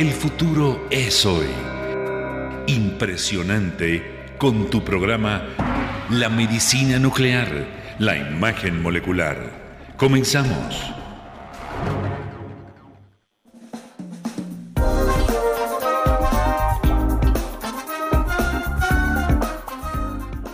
[0.00, 1.50] El futuro es hoy.
[2.66, 4.02] Impresionante
[4.38, 5.46] con tu programa
[6.08, 7.66] La medicina nuclear,
[7.98, 9.36] la imagen molecular.
[9.98, 10.90] Comenzamos.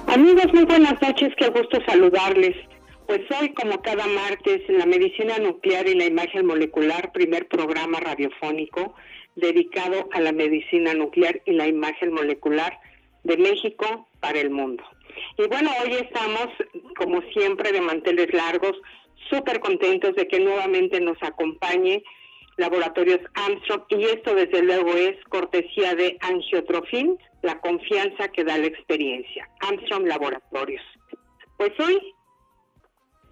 [0.08, 2.56] Amigos, muy buenas noches, qué gusto saludarles.
[3.06, 8.00] Pues hoy, como cada martes, en la medicina nuclear y la imagen molecular, primer programa
[8.00, 8.96] radiofónico
[9.36, 12.78] dedicado a la medicina nuclear y la imagen molecular
[13.22, 14.82] de México para el mundo.
[15.38, 16.48] Y bueno, hoy estamos,
[16.96, 18.72] como siempre, de manteles largos,
[19.30, 22.02] súper contentos de que nuevamente nos acompañe
[22.56, 28.66] Laboratorios Armstrong y esto desde luego es cortesía de Angiotrofin, la confianza que da la
[28.66, 29.48] experiencia.
[29.60, 30.82] Armstrong Laboratorios.
[31.58, 32.14] Pues hoy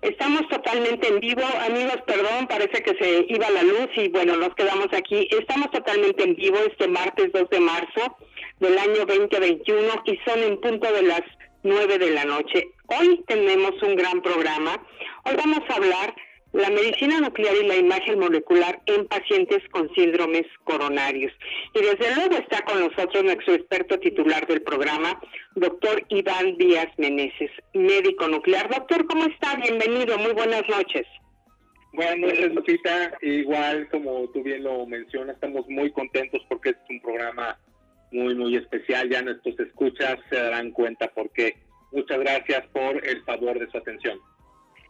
[0.04, 4.54] estamos totalmente en vivo, amigos, perdón, parece que se iba la luz y bueno, nos
[4.54, 5.26] quedamos aquí.
[5.30, 8.16] Estamos totalmente en vivo este martes 2 de marzo
[8.60, 11.22] del año 2021 y son en punto de las
[11.62, 12.68] 9 de la noche.
[12.86, 14.86] Hoy tenemos un gran programa.
[15.24, 16.14] Hoy vamos a hablar
[16.54, 21.32] la medicina nuclear y la imagen molecular en pacientes con síndromes coronarios.
[21.74, 25.20] Y desde luego está con nosotros nuestro experto titular del programa,
[25.56, 28.70] doctor Iván Díaz Meneses, médico nuclear.
[28.70, 29.56] Doctor, ¿cómo está?
[29.56, 31.06] Bienvenido, muy buenas noches.
[31.92, 33.18] Buenas noches, Lupita.
[33.22, 37.58] Igual como tú bien lo mencionas, estamos muy contentos porque es un programa
[38.12, 39.10] muy, muy especial.
[39.10, 41.56] Ya nuestros escuchas se darán cuenta por qué.
[41.90, 44.20] Muchas gracias por el favor de su atención.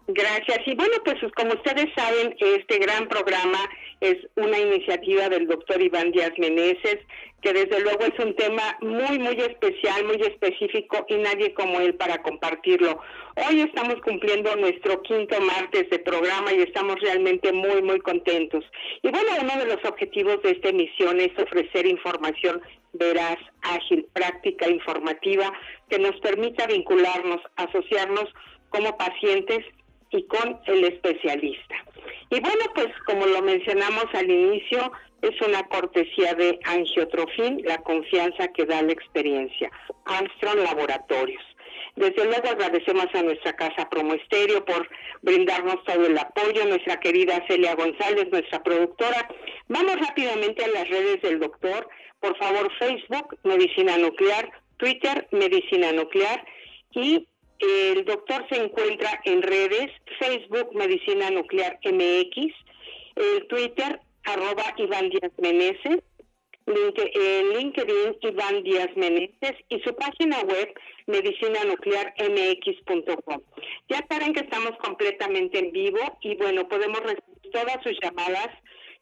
[0.07, 0.59] Gracias.
[0.67, 3.59] Y bueno, pues como ustedes saben, este gran programa
[4.01, 6.99] es una iniciativa del doctor Iván Díaz Meneses,
[7.41, 11.95] que desde luego es un tema muy, muy especial, muy específico y nadie como él
[11.95, 13.01] para compartirlo.
[13.49, 18.63] Hoy estamos cumpliendo nuestro quinto martes de programa y estamos realmente muy, muy contentos.
[19.03, 22.61] Y bueno, uno de los objetivos de esta emisión es ofrecer información
[22.93, 25.51] veraz, ágil, práctica, informativa,
[25.89, 28.27] que nos permita vincularnos, asociarnos
[28.69, 29.65] como pacientes
[30.11, 31.75] y con el especialista.
[32.31, 34.93] Y bueno, pues como lo mencionamos al inicio,
[35.23, 39.71] es una cortesía de Angiotrofin, la confianza que da la experiencia.
[40.05, 41.43] Armstrong Laboratorios.
[41.97, 44.15] Desde luego agradecemos a nuestra casa Promo
[44.67, 44.89] por
[45.23, 49.29] brindarnos todo el apoyo, nuestra querida Celia González, nuestra productora.
[49.69, 51.89] Vamos rápidamente a las redes del doctor.
[52.19, 56.45] Por favor, Facebook, Medicina Nuclear, Twitter, Medicina Nuclear
[56.91, 57.29] y
[57.59, 62.53] el doctor se encuentra en redes, Facebook Medicina Nuclear MX,
[63.17, 66.03] el Twitter arroba Iván Díaz Meneses,
[66.67, 70.73] LinkedIn Iván Díaz Meneses y su página web
[71.07, 73.41] medicinanuclearmx.com.
[73.89, 78.49] Ya saben que estamos completamente en vivo y bueno, podemos recibir todas sus llamadas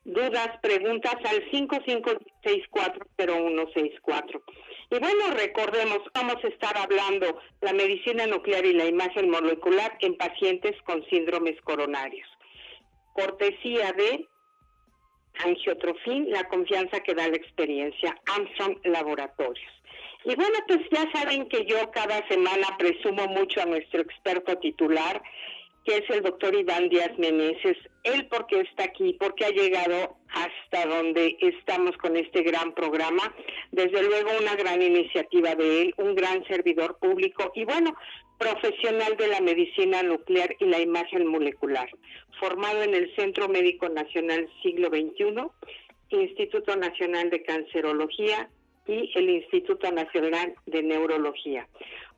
[0.04, 4.42] dudas, preguntas al 55640164.
[4.90, 10.16] Y bueno, recordemos, vamos a estar hablando la medicina nuclear y la imagen molecular en
[10.16, 12.28] pacientes con síndromes coronarios.
[13.14, 14.26] Cortesía de
[15.44, 19.70] Angiotrofin, la confianza que da la experiencia, Armstrong Laboratorios.
[20.24, 25.20] Y bueno, pues ya saben que yo cada semana presumo mucho a nuestro experto titular
[25.84, 27.76] que es el doctor Iván Díaz Meneses.
[28.04, 33.34] Él porque está aquí, porque ha llegado hasta donde estamos con este gran programa.
[33.72, 37.97] Desde luego una gran iniciativa de él, un gran servidor público y bueno,
[38.38, 41.88] profesional de la medicina nuclear y la imagen molecular.
[42.41, 45.47] Formado en el Centro Médico Nacional Siglo XXI,
[46.10, 48.49] Instituto Nacional de Cancerología
[48.87, 51.69] y el Instituto Nacional de Neurología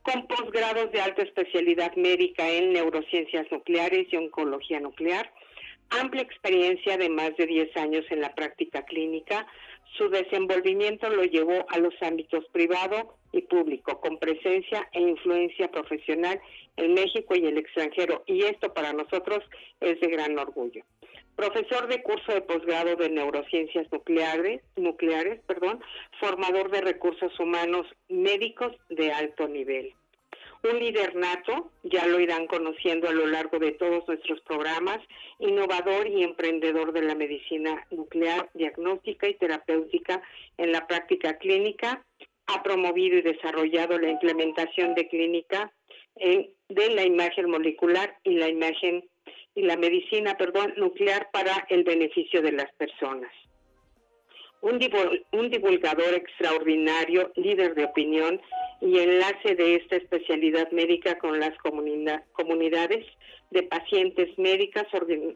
[0.04, 5.32] con posgrados de alta especialidad médica en neurociencias nucleares y oncología nuclear,
[5.88, 9.46] amplia experiencia de más de 10 años en la práctica clínica,
[9.96, 16.38] su desenvolvimiento lo llevó a los ámbitos privado y público, con presencia e influencia profesional
[16.76, 19.40] en México y el extranjero, y esto para nosotros
[19.80, 20.84] es de gran orgullo
[21.36, 25.80] profesor de curso de posgrado de neurociencias nucleares, nucleares, perdón,
[26.20, 29.94] formador de recursos humanos médicos de alto nivel.
[30.64, 34.98] Un líder nato, ya lo irán conociendo a lo largo de todos nuestros programas,
[35.38, 40.22] innovador y emprendedor de la medicina nuclear, diagnóstica y terapéutica
[40.56, 42.02] en la práctica clínica,
[42.46, 45.70] ha promovido y desarrollado la implementación de clínica
[46.16, 49.04] de la imagen molecular y la imagen
[49.54, 53.30] y la medicina, perdón, nuclear para el beneficio de las personas.
[54.64, 58.40] Un, divulgador extraordinario, líder de opinión
[58.80, 63.04] y enlace de esta especialidad médica con las comunidades
[63.50, 64.86] de pacientes médicas,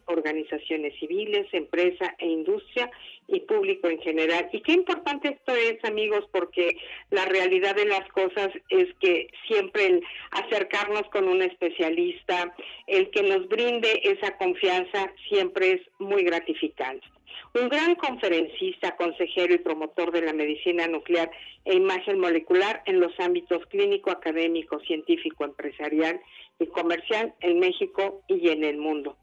[0.06, 2.90] organizaciones civiles, empresa e industria
[3.26, 4.48] y público en general.
[4.50, 6.78] Y qué importante esto es, amigos, porque
[7.10, 12.54] la realidad de las cosas es que siempre el acercarnos con un especialista,
[12.86, 17.06] el que nos brinde esa confianza, siempre es muy gratificante.
[17.54, 21.30] Un gran conferencista, consejero y promotor de la medicina nuclear
[21.64, 26.20] e imagen molecular en los ámbitos clínico, académico, científico, empresarial
[26.58, 29.16] y comercial en México y en el mundo.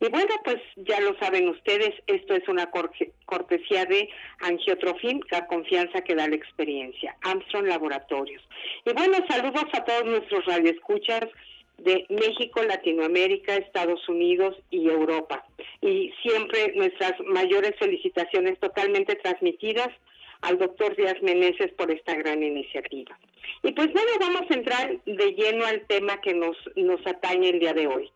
[0.00, 2.68] Y bueno, pues ya lo saben ustedes, esto es una
[3.24, 4.08] cortesía de
[4.40, 8.42] Angiotrofim, la confianza que da la experiencia, Armstrong Laboratorios.
[8.84, 11.28] Y bueno, saludos a todos nuestros radioescuchas
[11.78, 15.44] de México, Latinoamérica, Estados Unidos y Europa.
[15.80, 19.88] Y siempre nuestras mayores felicitaciones totalmente transmitidas
[20.42, 23.18] al doctor Díaz Meneses por esta gran iniciativa.
[23.62, 27.60] Y pues bueno, vamos a entrar de lleno al tema que nos, nos atañe el
[27.60, 28.10] día de hoy.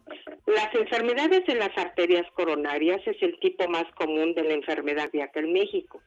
[0.46, 5.40] Las enfermedades de las arterias coronarias es el tipo más común de la enfermedad cardíaca
[5.40, 6.00] en México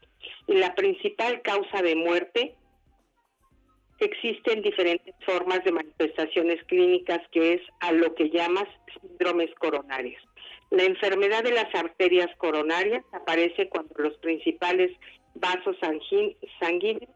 [0.47, 2.55] y la principal causa de muerte
[3.99, 8.67] existen diferentes formas de manifestaciones clínicas que es a lo que llamas
[9.01, 10.21] síndromes coronarios.
[10.71, 14.91] La enfermedad de las arterias coronarias aparece cuando los principales
[15.35, 17.09] vasos sanguíneos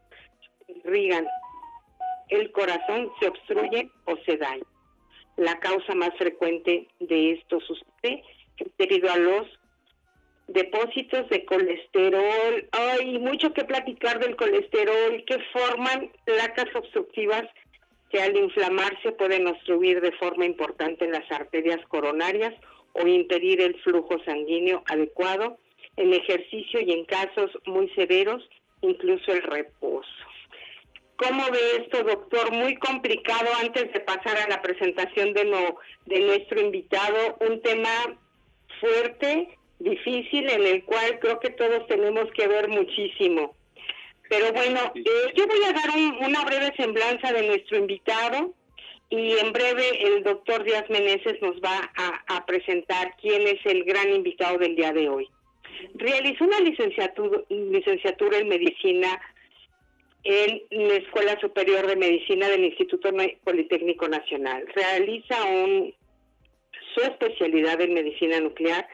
[0.68, 1.26] irrigan,
[2.28, 4.64] el corazón se obstruye o se daña.
[5.36, 8.22] La causa más frecuente de esto sucede
[8.56, 9.46] es debido a los
[10.46, 12.68] depósitos de colesterol.
[12.72, 17.44] Hay mucho que platicar del colesterol que forman placas obstructivas
[18.10, 22.54] que al inflamarse pueden obstruir de forma importante las arterias coronarias
[22.92, 25.58] o impedir el flujo sanguíneo adecuado
[25.96, 28.48] en ejercicio y en casos muy severos,
[28.82, 30.08] incluso el reposo.
[31.16, 32.52] ¿Cómo ve esto, doctor?
[32.52, 35.76] Muy complicado antes de pasar a la presentación de, no,
[36.06, 38.18] de nuestro invitado, un tema
[38.80, 43.54] fuerte, difícil, en el cual creo que todos tenemos que ver muchísimo.
[44.28, 45.90] Pero bueno, eh, yo voy a dar
[46.26, 48.54] una breve semblanza de nuestro invitado
[49.10, 51.90] y en breve el doctor Díaz Meneses nos va
[52.26, 55.28] a presentar quién es el gran invitado del día de hoy.
[55.94, 59.20] Realizó una licenciatura, licenciatura en medicina
[60.24, 63.10] en la Escuela Superior de Medicina del Instituto
[63.44, 64.64] Politécnico Nacional.
[64.74, 65.94] Realiza un,
[66.94, 68.88] su especialidad en medicina nuclear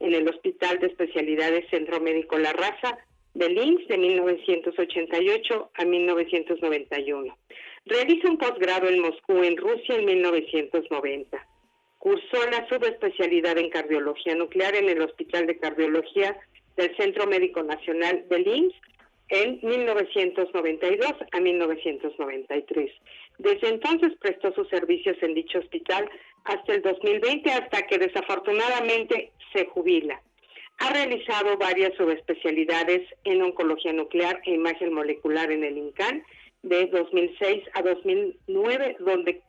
[0.00, 2.98] en el Hospital de Especialidades Centro Médico La Raza
[3.34, 7.36] de Linz de 1988 a 1991.
[7.84, 11.46] Realiza un posgrado en Moscú, en Rusia, en 1990.
[11.98, 16.36] Cursó la subespecialidad en cardiología nuclear en el Hospital de Cardiología
[16.76, 18.74] del Centro Médico Nacional de Linz
[19.28, 22.92] en 1992 a 1993.
[23.38, 26.08] Desde entonces prestó sus servicios en dicho hospital
[26.44, 30.20] hasta el 2020, hasta que desafortunadamente se jubila.
[30.78, 36.22] Ha realizado varias subespecialidades en oncología nuclear e imagen molecular en el INCAN
[36.62, 39.42] de 2006 a 2009, donde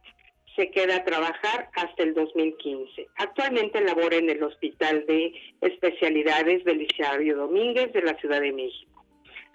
[0.55, 3.07] se queda a trabajar hasta el 2015.
[3.17, 9.05] Actualmente labora en el Hospital de Especialidades Belisario Domínguez de la Ciudad de México.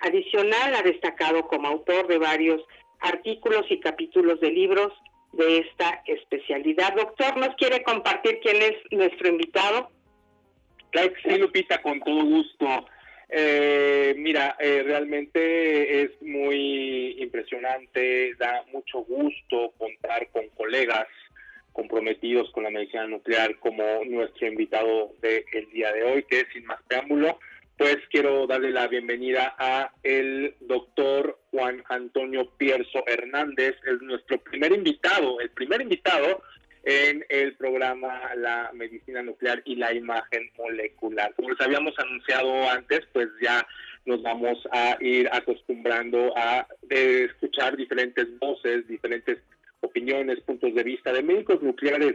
[0.01, 2.63] Adicional, ha destacado como autor de varios
[3.03, 4.93] artículos y capítulos de libros
[5.33, 6.95] de esta especialidad.
[6.95, 9.91] Doctor, ¿nos quiere compartir quién es nuestro invitado?
[10.91, 12.87] Claro sí, Lupita, con todo gusto.
[13.31, 21.07] Eh, mira, eh, realmente es muy impresionante, da mucho gusto contar con colegas
[21.73, 26.67] comprometidos con la medicina nuclear como nuestro invitado del día de hoy, que es sin
[26.67, 27.39] más preámbulo,
[27.77, 34.73] pues quiero darle la bienvenida a el doctor Juan Antonio Pierzo Hernández, es nuestro primer
[34.73, 36.43] invitado, el primer invitado
[36.85, 41.33] en el programa La Medicina Nuclear y la Imagen Molecular.
[41.35, 43.67] Como les habíamos anunciado antes, pues ya
[44.05, 49.39] nos vamos a ir acostumbrando a escuchar diferentes voces, diferentes
[49.81, 52.15] opiniones, puntos de vista de médicos nucleares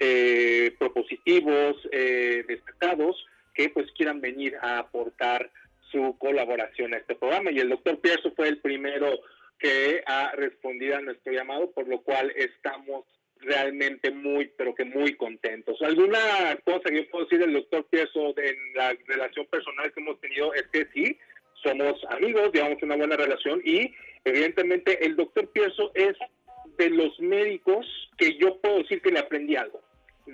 [0.00, 3.16] eh, propositivos, eh, destacados,
[3.58, 5.50] que pues quieran venir a aportar
[5.90, 7.50] su colaboración a este programa.
[7.50, 9.18] Y el doctor Pierzo fue el primero
[9.58, 13.04] que ha respondido a nuestro llamado, por lo cual estamos
[13.40, 15.82] realmente muy, pero que muy contentos.
[15.82, 16.20] Alguna
[16.64, 20.54] cosa que yo puedo decir del doctor Pierzo en la relación personal que hemos tenido
[20.54, 21.18] es que sí,
[21.60, 23.92] somos amigos, llevamos una buena relación y
[24.24, 26.16] evidentemente el doctor Pierzo es
[26.76, 27.84] de los médicos
[28.16, 29.82] que yo puedo decir que le aprendí algo.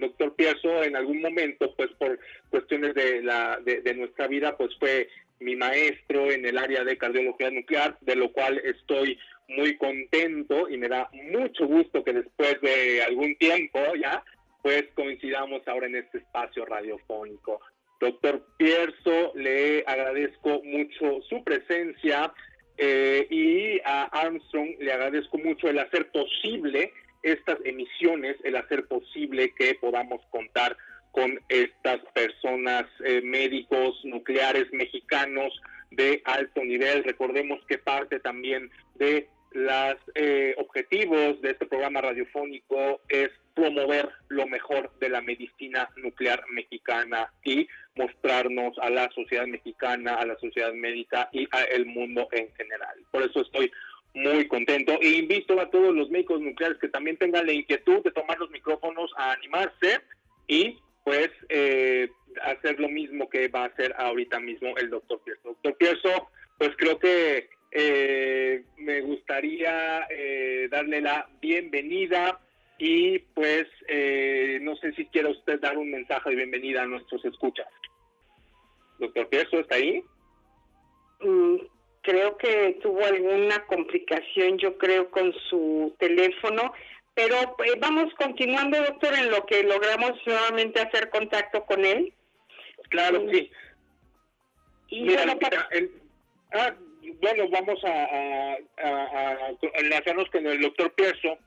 [0.01, 2.19] Doctor Pierzo en algún momento, pues por
[2.51, 5.09] cuestiones de, la, de, nuestra vida, pues fue
[5.41, 10.79] mi maestro en el área de cardiología nuclear, de lo cual estoy muy contento y
[10.79, 14.25] me da mucho gusto que después de algún tiempo ya,
[14.63, 17.61] pues coincidamos ahora en este espacio radiofónico.
[18.01, 22.33] Doctor Pierzo, le agradezco mucho su presencia
[22.77, 26.93] eh, y a Armstrong le agradezco mucho el hacer posible
[27.25, 30.77] estas emisiones, el hacer posible que podamos contar
[31.11, 35.53] con estas personas, eh, médicos nucleares mexicanos
[35.91, 37.05] de alto nivel.
[37.05, 44.49] Recordemos que parte también de los eh, objetivos de este programa radiofónico es promover lo
[44.49, 50.73] mejor de la medicina nuclear mexicana y mostrarnos a la sociedad mexicana, a la sociedad
[50.73, 52.99] médica y al mundo en general.
[53.13, 53.71] Por eso estoy
[54.15, 58.13] muy contento e invito a todos los médicos nucleares que también tengan la inquietud de
[58.13, 60.01] tomar los micrófonos a animarse
[60.47, 62.11] y pues eh,
[62.43, 65.49] hacer lo mismo que va a hacer ahorita mismo el doctor Pierso.
[65.49, 66.29] Doctor Pierso,
[66.59, 72.41] pues creo que eh, me gustaría eh, darle la bienvenida
[72.79, 73.67] y pues
[74.63, 77.69] no sé si quiere usted dar un mensaje de bienvenida a nuestros escuchas.
[78.99, 80.03] Doctor Pierso, ¿está ahí?
[81.21, 81.57] Mm,
[82.05, 86.73] creo que tuvo alguna complicación, yo creo, con su teléfono,
[87.15, 92.13] pero eh, vamos continuando, doctor, en lo que logramos nuevamente hacer contacto con él.
[92.91, 93.51] Claro, sí.
[94.89, 95.39] Y bueno,
[96.53, 96.75] ah,
[97.21, 101.39] bueno, vamos a, a, enlazarnos con el doctor Pierso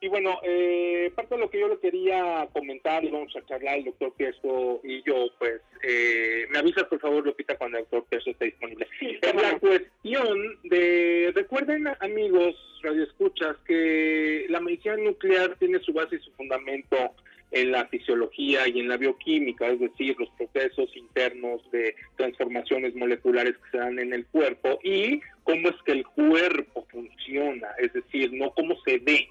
[0.00, 3.78] y bueno, eh, parte de lo que yo le quería comentar y vamos a charlar
[3.78, 8.04] el doctor Pieso y yo, pues, eh, me avisas por favor, Lupita, cuando el doctor
[8.10, 8.86] Pieso esté disponible.
[9.00, 16.20] es la cuestión de, recuerden amigos, radioescuchas, que la medicina nuclear tiene su base y
[16.20, 17.14] su fundamento
[17.52, 23.54] en la fisiología y en la bioquímica, es decir, los procesos internos de transformaciones moleculares
[23.56, 28.32] que se dan en el cuerpo y cómo es que el cuerpo funciona, es decir,
[28.32, 29.28] no cómo se ve,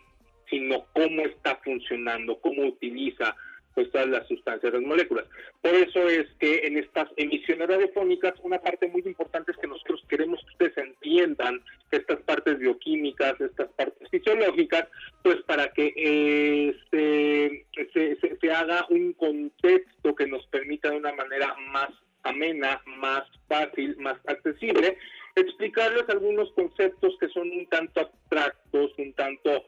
[0.49, 3.35] sino cómo está funcionando, cómo utiliza
[3.75, 5.25] pues todas las sustancias, las moléculas.
[5.61, 10.01] Por eso es que en estas emisiones radiofónicas una parte muy importante es que nosotros
[10.07, 11.61] queremos que ustedes entiendan
[11.91, 14.87] estas partes bioquímicas, estas partes fisiológicas,
[15.21, 21.53] pues para que eh, se, se haga un contexto que nos permita de una manera
[21.71, 21.89] más
[22.23, 24.97] amena, más fácil, más accesible,
[25.35, 29.64] explicarles algunos conceptos que son un tanto abstractos, un tanto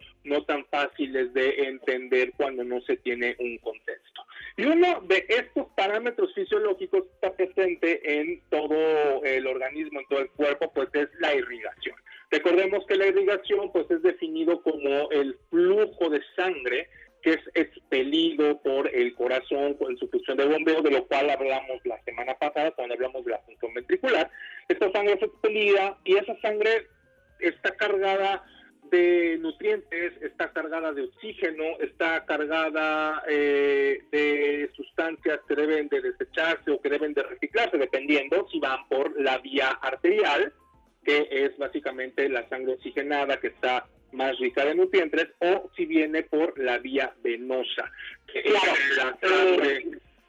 [1.17, 4.23] fáciles de entender cuando no se tiene un contexto.
[4.57, 10.29] Y uno de estos parámetros fisiológicos está presente en todo el organismo, en todo el
[10.31, 11.95] cuerpo, pues es la irrigación.
[12.31, 16.89] Recordemos que la irrigación pues es definido como el flujo de sangre
[17.21, 21.81] que es expelido por el corazón con su función de bombeo, de lo cual hablamos
[21.83, 24.29] la semana pasada cuando hablamos de la función ventricular.
[24.67, 26.87] Esta sangre es expelida y esa sangre
[27.39, 28.43] está cargada
[28.89, 36.71] de nutrientes, está cargada de oxígeno, está cargada eh, de sustancias que deben de desecharse
[36.71, 40.53] o que deben de reciclarse, dependiendo si van por la vía arterial,
[41.03, 46.23] que es básicamente la sangre oxigenada que está más rica de nutrientes, o si viene
[46.23, 47.91] por la vía venosa.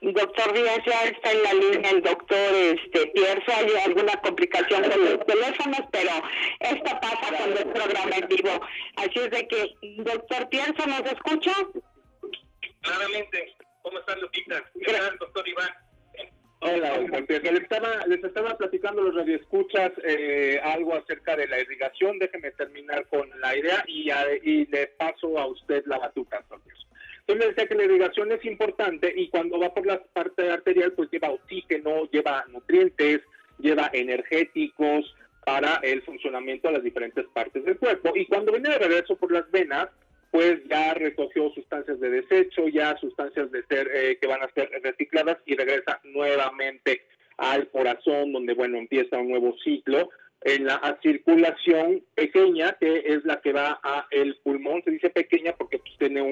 [0.00, 3.52] Doctor Díaz, ya está en la línea el doctor este, Pierce.
[3.52, 6.10] Hay alguna complicación con los teléfonos, pero
[6.60, 8.60] esto pasa cuando es programa en vivo.
[8.96, 11.52] Así es de que, doctor Pierce, ¿nos escucha?
[12.82, 13.56] Claramente.
[13.82, 14.62] ¿Cómo estás, Lupita?
[14.74, 15.70] Gracias, doctor Iván.
[16.60, 17.42] Hola, doctor.
[17.42, 22.18] Les estaba, les estaba platicando los radioescuchas eh, algo acerca de la irrigación.
[22.20, 24.10] Déjeme terminar con la idea y,
[24.42, 26.67] y le paso a usted la batuta, doctor.
[27.28, 31.10] Entonces decía que la irrigación es importante y cuando va por la parte arterial pues
[31.10, 33.20] lleva oxígeno, lleva nutrientes,
[33.58, 38.12] lleva energéticos para el funcionamiento de las diferentes partes del cuerpo.
[38.14, 39.88] Y cuando viene de regreso por las venas,
[40.30, 44.70] pues ya recogió sustancias de desecho, ya sustancias de ser eh, que van a ser
[44.82, 47.02] recicladas y regresa nuevamente
[47.36, 50.08] al corazón, donde bueno empieza un nuevo ciclo
[50.42, 55.54] en la circulación pequeña, que es la que va a el pulmón, se dice pequeña
[55.56, 56.22] porque pues, tiene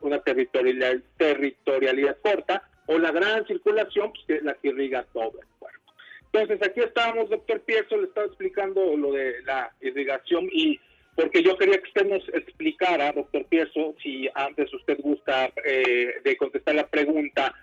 [0.00, 5.40] una territorialidad, territorialidad corta, o la gran circulación, pues, que es la que irriga todo
[5.40, 5.92] el cuerpo.
[6.32, 10.80] Entonces, aquí estábamos, doctor Pierso, le estaba explicando lo de la irrigación y
[11.14, 16.36] porque yo quería que usted nos explicara, doctor Pierso, si antes usted gusta eh, de
[16.38, 17.54] contestar la pregunta,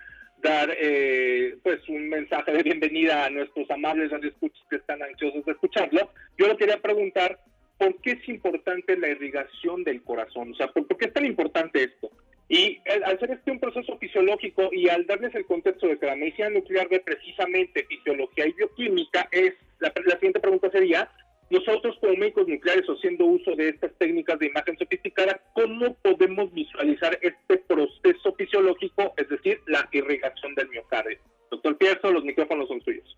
[0.42, 5.52] dar eh, pues un mensaje de bienvenida a nuestros amables radioescuchas que están ansiosos de
[5.52, 6.12] escucharlo.
[6.38, 7.40] Yo le quería preguntar
[7.78, 11.84] por qué es importante la irrigación del corazón, o sea, ¿por, qué es tan importante
[11.84, 12.12] esto?
[12.50, 16.16] Y al ser este un proceso fisiológico y al darles el contexto de que la
[16.16, 21.10] medicina nuclear ve precisamente fisiología y bioquímica, es la siguiente pregunta sería,
[21.50, 27.18] nosotros como médicos nucleares haciendo uso de estas técnicas de imagen sofisticada, ¿cómo podemos visualizar
[27.22, 31.18] este proceso fisiológico, es decir, la irrigación del miocardio?
[31.50, 33.18] Doctor Pierzo, los micrófonos son suyos.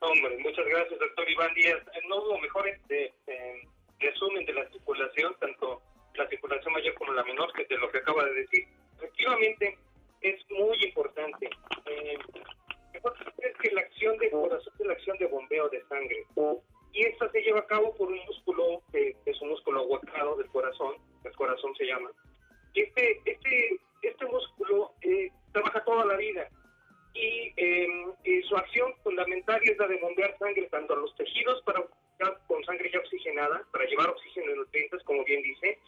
[0.00, 1.82] Hombre, muchas gracias, doctor Iván Díaz.
[2.08, 3.12] No hubo mejor este,
[3.98, 5.82] resumen de la circulación, tanto
[6.14, 8.64] la circulación mayor como la menor, que de lo que acaba de decir.
[8.96, 9.76] Efectivamente,
[10.22, 11.50] es muy importante.
[11.86, 12.18] Eh,
[13.38, 16.24] es que la acción de corazón es la acción de bombeo de sangre
[16.92, 20.46] y esta se lleva a cabo por un músculo que es un músculo aguacado del
[20.48, 22.10] corazón, el corazón se llama.
[22.74, 26.48] Y este, este, este músculo eh, trabaja toda la vida
[27.14, 31.84] y su acción fundamental es la de bombear sangre tanto a los tejidos para
[32.46, 35.78] con sangre ya oxigenada, para llevar oxígeno y nutrientes, como bien dice,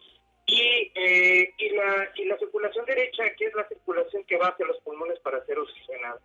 [0.47, 4.67] y, eh, y, la, y la circulación derecha, que es la circulación que va hacia
[4.67, 6.21] los pulmones para ser oxigenada.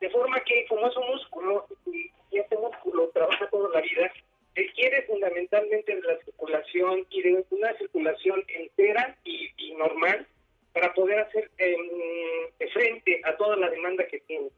[0.00, 4.12] De forma que como es un músculo y, este músculo trabaja toda la vida,
[4.54, 10.26] requiere fundamentalmente de la circulación y de una circulación entera y, normal
[10.72, 14.48] para poder hacer em, frente a toda la demanda que tiene,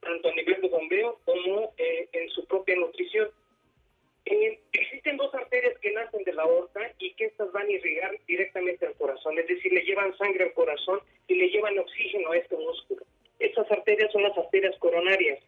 [0.00, 3.30] tanto a nivel de bombeo como eh, en su propia nutrición.
[4.26, 8.10] Eh, existen dos arterias que nacen de la aorta y que estas van a irrigar
[8.26, 12.36] directamente al corazón, es decir, le llevan sangre al corazón y le llevan oxígeno a
[12.36, 13.02] este músculo.
[13.38, 15.38] Estas arterias son las arterias coronarias.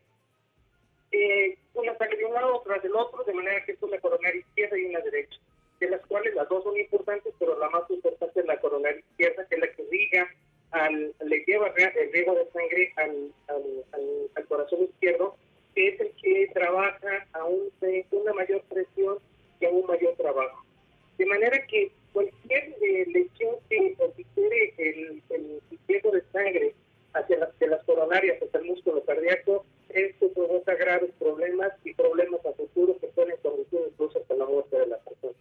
[1.11, 4.41] Eh, una sale de un lado tras del otro, de manera que es una coronaria
[4.41, 5.39] izquierda y una derecha,
[5.81, 9.45] de las cuales las dos son importantes, pero la más importante es la coronaria izquierda,
[9.49, 10.31] que es la que riga,
[10.71, 15.37] al, le lleva el riego de sangre al, al, corazón izquierdo,
[15.75, 17.71] que es el que trabaja a un,
[18.11, 19.19] una mayor presión
[19.61, 20.65] y a un mayor trabajo.
[21.17, 26.75] De manera que cualquier eh, lesión que altere el, el, el de sangre
[27.13, 32.45] hacia las, de las coronarias hacia el músculo cardíaco, esto provoca graves problemas y problemas
[32.45, 35.35] a futuro que pueden conducir incluso hasta la muerte de la persona.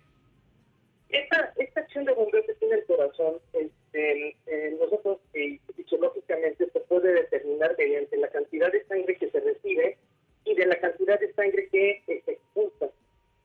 [1.10, 6.80] Esta, esta acción de bombeo que tiene el corazón, este, eh, nosotros eh, fisiológicamente se
[6.82, 9.98] puede determinar mediante la cantidad de sangre que se recibe
[10.44, 12.90] y de la cantidad de sangre que se expulsa.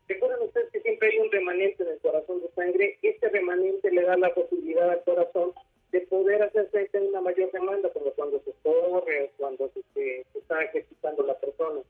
[0.09, 2.99] Recuerden ustedes que siempre hay un remanente en el corazón de sangre.
[3.03, 5.53] Este remanente le da la posibilidad al corazón
[5.93, 10.25] de poder hacer frente a una mayor demanda, como cuando se corre o cuando se,
[10.53, 11.81] está ejercitando la persona.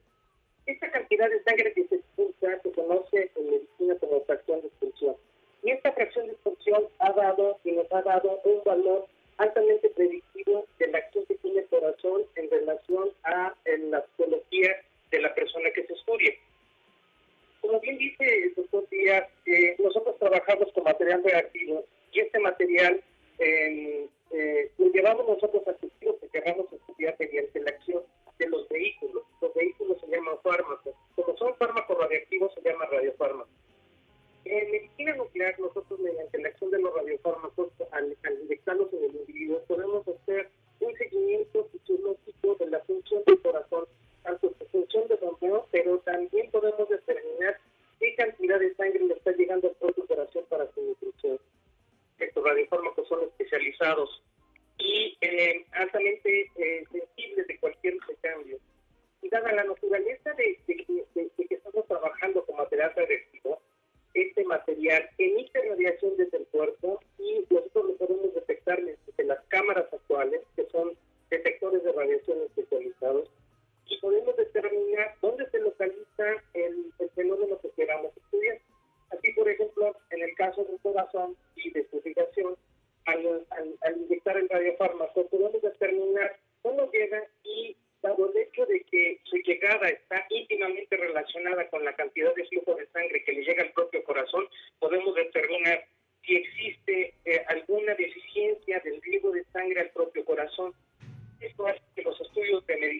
[0.66, 5.16] Esta cantidad de sangre que se expulsa se conoce en medicina como fracción de expulsión.
[5.64, 9.06] Y esta fracción de expulsión ha dado y nos ha dado un valor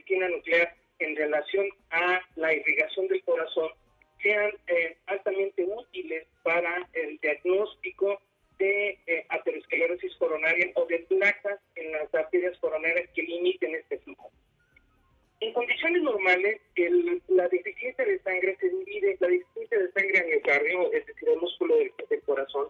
[0.03, 3.71] medicina nuclear en relación a la irrigación del corazón
[4.23, 8.21] sean eh, altamente útiles para el diagnóstico
[8.59, 14.31] de eh, aterosclerosis coronaria o de placas en las arterias coronarias que limiten este flujo.
[15.41, 16.61] En condiciones normales,
[17.29, 21.41] la deficiencia de sangre se divide, la deficiencia de sangre a miocardio, es decir, el
[21.41, 22.69] músculo del, corazón,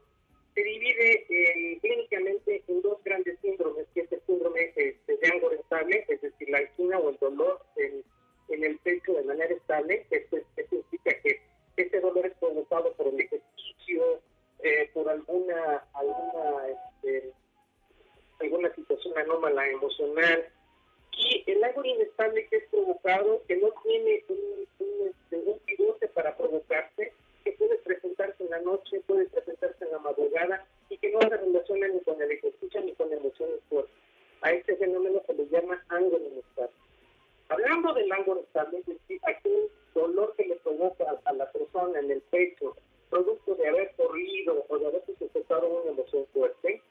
[0.55, 6.05] se divide clínicamente en dos grandes síndromes, que es el síndrome este, de ángulo estable,
[6.09, 8.05] es decir, la angina o el dolor en,
[8.49, 11.41] el pecho de manera estable, esto, significa que
[11.77, 14.21] este dolor es provocado por el ejercicio,
[14.63, 17.33] eh, por alguna, alguna este,
[19.71, 20.49] emocional.
[21.17, 26.37] Y el ángor inestable que es provocado, que no tiene un, un, un pivote para
[26.37, 27.13] provocarse,
[27.43, 31.37] que puede presentarse en la noche, puede presentarse en la madrugada y que no se
[31.37, 33.95] relaciona ni con el ejercicio ni con emociones fuertes.
[34.43, 36.75] A este fenómeno se le llama ángulo inestable.
[37.49, 42.11] Hablando del ángulo estable, es decir, aquel dolor que le provoca a la persona en
[42.11, 42.77] el pecho,
[43.11, 46.83] producto de haber corrido o de haberse sujetado una emoción fuerte,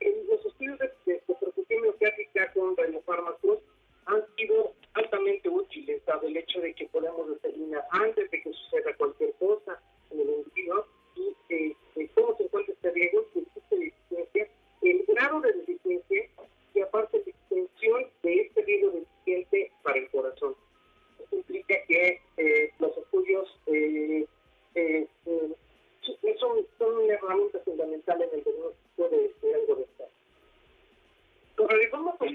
[0.00, 3.58] en los estudios de, de, de percusión miocárdica con radiofármacos
[4.06, 8.96] han sido altamente útiles, dado el hecho de que podemos determinar antes de que suceda
[8.96, 9.80] cualquier cosa
[10.10, 14.48] en el individuo y eh, eh, cómo se encuentra este riesgo, si existe deficiencia,
[14.82, 16.28] el grado de deficiencia
[16.74, 20.54] y aparte la extensión de este riesgo deficiente para el corazón.
[21.22, 24.26] Esto implica que eh, los estudios eh,
[24.74, 25.06] eh,
[26.38, 30.10] son, son una herramienta fundamental en el diagnóstico de, de algo de estado.
[31.56, 32.28] Los radiofármacos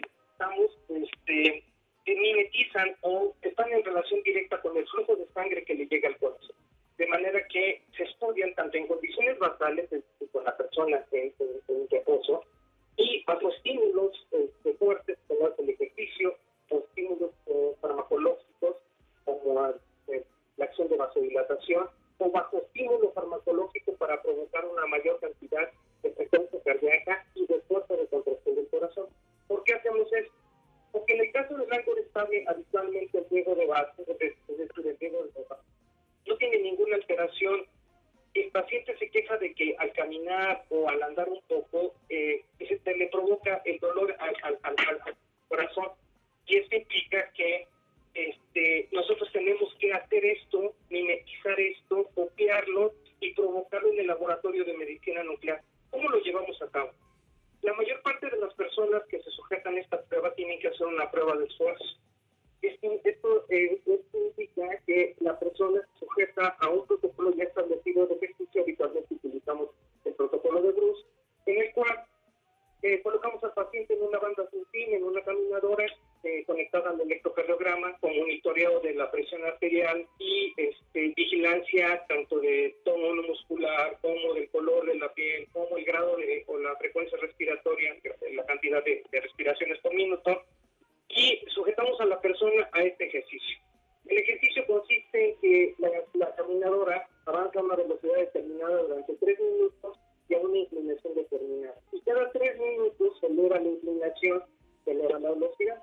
[103.60, 105.82] la se eleva la velocidad.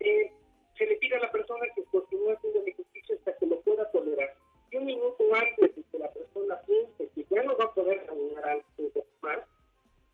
[0.00, 0.32] Eh,
[0.76, 3.90] se le pide a la persona que continúe haciendo el ejercicio hasta que lo pueda
[3.90, 4.34] tolerar.
[4.70, 8.04] Y un minuto antes de que la persona piense que ya no va a poder
[8.06, 9.04] caminar antes de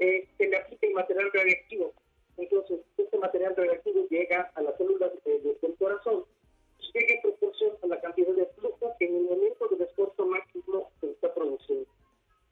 [0.01, 1.93] eh, se le aplica el material radioactivo.
[2.39, 6.25] Entonces, este material radioactivo llega a las células de, de, del corazón
[6.93, 10.91] llega en proporción a la cantidad de flujo que en el momento del esfuerzo máximo
[11.01, 11.87] se está produciendo.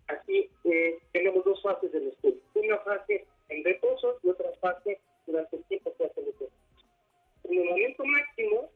[0.09, 2.41] Aquí eh, tenemos dos fases del estudio.
[2.55, 6.35] Una fase en reposo y otra fase durante el tiempo que hace el.
[7.45, 8.71] En el momento máximo,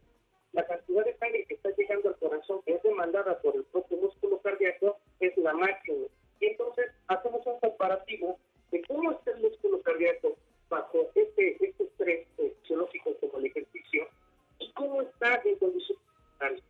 [0.53, 3.97] la cantidad de sangre que está llegando al corazón, que es demandada por el propio
[3.99, 6.07] músculo cardíaco, es la máxima.
[6.41, 8.39] Y entonces hacemos un comparativo
[8.71, 10.37] de cómo está el músculo cardíaco
[10.69, 14.09] bajo este, este estrés eh, fisiológico como el ejercicio
[14.59, 16.63] y cómo está en normales.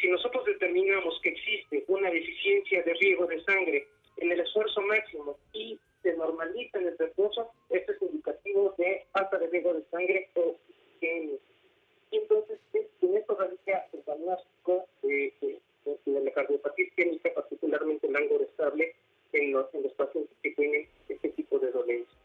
[0.00, 5.36] Si nosotros determinamos que existe una deficiencia de riego de sangre en el esfuerzo máximo
[5.52, 10.28] y se normaliza en el reposo, este es indicativo de falta de riego de sangre
[10.34, 10.56] o.
[11.02, 15.60] Y entonces, en esto radica el diagnóstico de,
[16.06, 18.94] la cardiopatía isquémica, particularmente el ángulo estable,
[19.32, 22.18] en los, en los pacientes que tienen este tipo de dolencia.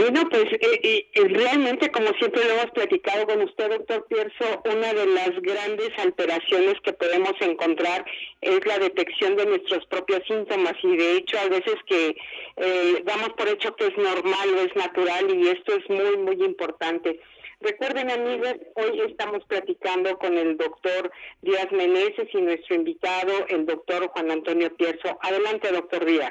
[0.00, 5.06] Bueno, pues eh, realmente, como siempre lo hemos platicado con usted, doctor Pierzo, una de
[5.06, 8.04] las grandes alteraciones que podemos encontrar
[8.40, 12.16] es la detección de nuestros propios síntomas y de hecho a veces que
[12.58, 16.44] eh, damos por hecho que es normal o es natural y esto es muy, muy
[16.46, 17.18] importante.
[17.60, 21.10] Recuerden, amigos, hoy estamos platicando con el doctor
[21.42, 25.18] Díaz Meneses y nuestro invitado, el doctor Juan Antonio Pierzo.
[25.22, 26.30] Adelante, doctor Díaz.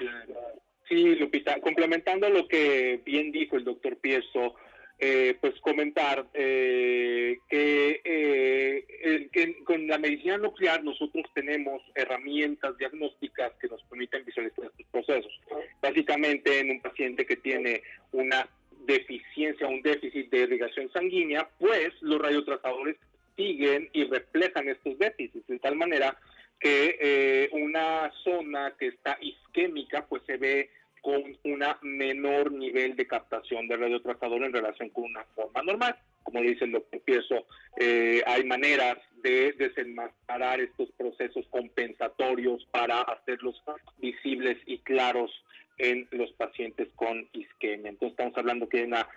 [0.87, 4.55] Sí, Lupita, complementando lo que bien dijo el doctor Pierzo,
[4.99, 13.51] eh, pues comentar eh, que, eh, que, con la medicina nuclear nosotros tenemos herramientas diagnósticas
[13.61, 15.39] que nos permiten visualizar estos procesos.
[15.81, 18.49] Básicamente en un paciente que tiene una
[18.87, 22.95] deficiencia, un déficit de irrigación sanguínea, pues los radiotrazadores
[23.35, 26.17] siguen y reflejan estos déficits, de tal manera
[26.59, 30.69] que eh, una zona que está isquémica, pues se ve
[31.01, 35.95] con una menor nivel de captación de radiotrazador en relación con una forma normal.
[36.23, 37.45] Como dice el doctor Pieso,
[37.79, 43.61] eh, hay maneras de desenmascarar estos procesos compensatorios para hacerlos
[43.99, 45.31] visibles y claros
[45.77, 47.89] en los pacientes con isquemia.
[47.89, 49.07] Entonces estamos hablando que hay una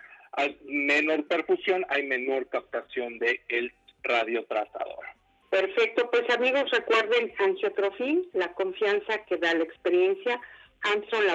[0.63, 3.73] menor perfusión, hay menor captación del el
[4.03, 5.05] radiotrazador.
[5.51, 10.39] Perfecto, pues amigos recuerden angiotrofín, la confianza que da la experiencia,
[10.81, 11.25] Armstrong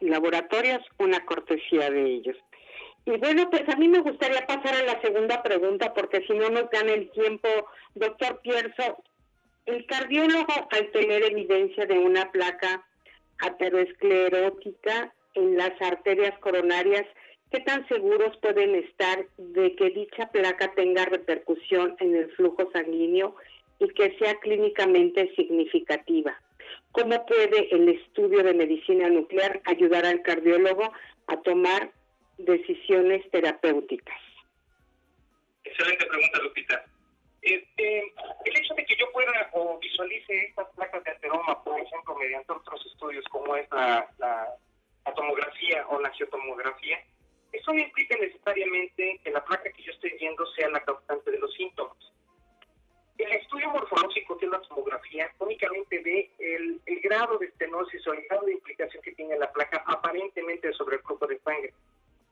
[0.00, 2.36] Laboratorios, una cortesía de ellos.
[3.06, 6.50] Y bueno, pues a mí me gustaría pasar a la segunda pregunta porque si no
[6.50, 7.48] nos gana el tiempo,
[7.94, 9.04] doctor Pierzo.
[9.66, 12.84] El cardiólogo al tener evidencia de una placa
[13.38, 17.06] aterosclerótica en las arterias coronarias,
[17.52, 23.36] ¿qué tan seguros pueden estar de que dicha placa tenga repercusión en el flujo sanguíneo
[23.80, 26.40] y que sea clínicamente significativa?
[26.92, 30.92] ¿Cómo puede el estudio de medicina nuclear ayudar al cardiólogo
[31.26, 31.90] a tomar
[32.38, 34.18] decisiones terapéuticas?
[35.64, 36.84] Excelente pregunta, Lupita.
[37.42, 38.12] Este,
[38.44, 42.52] el hecho de que yo pueda o visualice estas placas de ateroma, por ejemplo, mediante
[42.52, 44.56] otros estudios como es la, la,
[45.14, 47.02] tomografía o la geotomografía,
[47.52, 51.38] eso no implica necesariamente que la placa que yo estoy viendo sea la causante de
[51.38, 51.96] los síntomas.
[53.30, 58.12] El estudio morfológico, que es la tomografía, únicamente ve el, el grado de estenosis o
[58.12, 61.72] el grado de implicación que tiene la placa aparentemente sobre el flujo de sangre.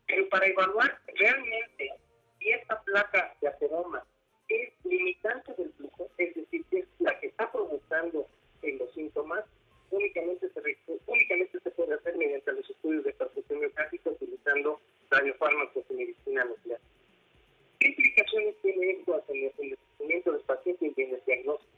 [0.09, 1.93] Pero para evaluar realmente
[2.41, 4.05] si esta placa de ateroma
[4.49, 8.27] es limitante del flujo, es decir, es la que está provocando
[8.63, 9.45] en los síntomas,
[9.93, 14.81] únicamente se, únicamente se puede hacer mediante los estudios de perfusión miocárdica utilizando
[15.11, 16.81] radiofármacos y medicina nuclear.
[17.79, 21.73] ¿Qué implicaciones tiene esto en el, tratamiento del paciente y en el diagnóstico?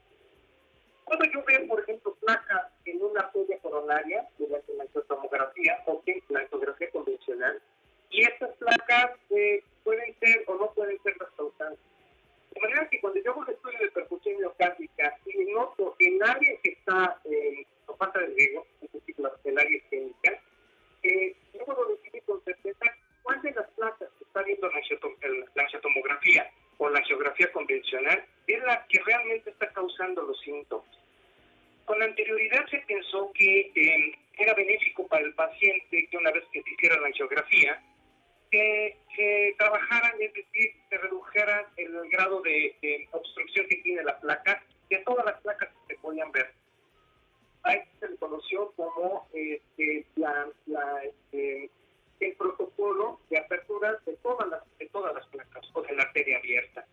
[1.05, 6.23] Cuando yo veo, por ejemplo, placas en una arteria coronaria durante la tomografía o que
[6.29, 7.61] la tomografía convencional,
[8.11, 11.31] y estas placas eh, pueden ser o no pueden ser las.
[12.51, 16.57] De manera que cuando yo hago el estudio de perfusión miocárdica y noto el área
[16.63, 20.43] que está eh, o falta de riego, es decir, el área isquémica,
[21.03, 22.87] eh, yo puedo decidir con certeza
[23.23, 28.63] cuál de las placas que está viendo la, la tomografía o la geografía convencional es
[28.65, 30.89] la que realmente está causando los síntomas.
[31.85, 36.63] Con anterioridad se pensó que eh, era benéfico para el paciente que una vez que
[36.63, 37.83] se hiciera la geografía,
[38.51, 44.99] que, trabajaran, es decir, se redujera el grado de, obstrucción que tiene la placa, de
[44.99, 46.53] todas las placas que se podían ver.
[47.63, 50.49] Ahí se le conoció como este, la,
[51.05, 51.71] este,
[52.21, 56.39] el protocolo de apertura de todas las, de todas las placas o de la arteria
[56.39, 56.87] abierta.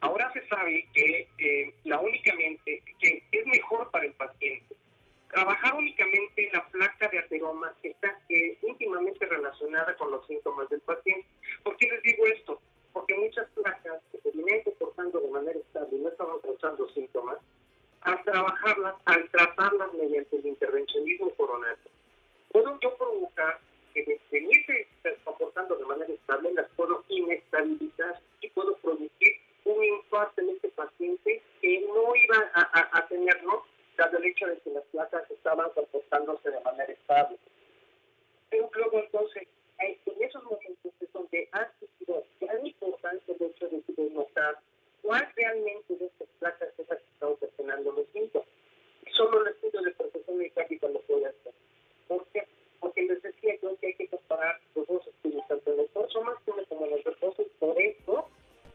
[0.00, 4.76] Ahora se sabe que eh, la únicamente que es mejor para el paciente
[5.30, 10.80] Trabajar únicamente en la placa de ateroma está eh, íntimamente relacionada con los síntomas del
[10.80, 11.26] paciente.
[11.62, 12.60] ¿Por qué les digo esto?
[12.94, 17.36] Porque muchas placas que se vienen comportando de manera estable y no estaban causando síntomas,
[18.00, 21.90] al trabajarlas, al tratarlas mediante el intervencionismo coronario,
[22.50, 23.60] puedo yo provocar
[24.04, 24.88] que de seguirse
[25.24, 29.32] comportando de manera estable, las puedo inestabilizar y puedo producir
[29.64, 33.64] un infarto en este paciente que no iba a, a tenerlo
[33.98, 37.36] dado el hecho de que las placas estaban comportándose de manera estable.
[38.48, 39.48] Pero luego entonces,
[39.80, 44.58] en esos momentos es donde ha sido gran importancia el hecho de, notar
[45.02, 48.48] cuál realmente de estas placas es la que está ocasionando los síntomas.
[49.06, 51.52] Y solo el estudio de profesión mecánica lo puede hacer.
[52.06, 52.46] ¿Por qué?
[52.80, 56.22] Porque les decía yo que hay que comparar los dos estudios, tanto en el torso
[56.22, 58.28] máximo como en el reposo, por eso,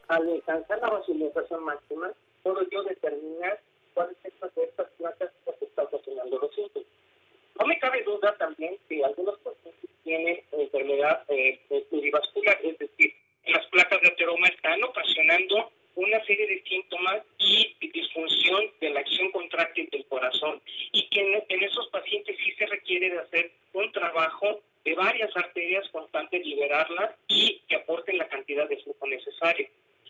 [0.08, 0.42] al
[1.26, 3.60] alcanzar la vascularización máxima, puedo yo determinar
[3.94, 6.88] cuáles son estas placas que están ocasionando los síntomas.
[7.58, 13.14] No me cabe duda también que algunos pacientes tienen enfermedad eh, plurivascular, es decir,
[13.46, 19.30] las placas de ateroma están ocasionando una serie de síntomas y disfunción de la acción
[19.30, 20.60] contráctil del corazón
[20.90, 25.34] y que en, en, esos pacientes sí se requiere de hacer un trabajo de varias
[25.36, 29.68] arterias constante, liberarlas y que aporten la cantidad de flujo necesario.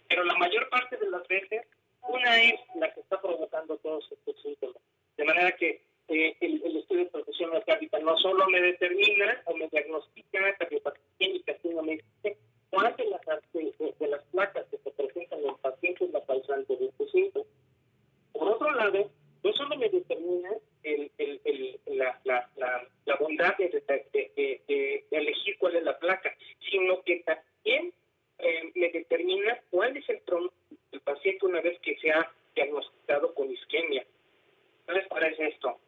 [0.08, 1.66] Pero la mayor parte de las veces
[2.08, 4.76] una es la que está provocando todos estos síntomas.
[5.16, 9.68] De manera que eh, el, estudio de profesión cardíaca no solo me determina o me
[9.68, 12.36] diagnostica cardiopatía sino me dice
[12.68, 13.20] cuál de las,
[13.52, 17.48] de, las placas que se presentan en el paciente es la causante de estos síntomas.
[18.32, 19.10] Por otro lado,
[19.42, 20.50] no solo me determina
[20.82, 22.50] el, el, la, la,
[23.06, 26.34] la, bondad de, de, elegir cuál es la placa,
[26.70, 27.92] sino que también
[28.38, 30.52] eh, me determina cuál es el tronco
[30.92, 34.04] el paciente una vez que se ha diagnosticado con isquemia.
[34.86, 35.78] ¿Qué les parece esto?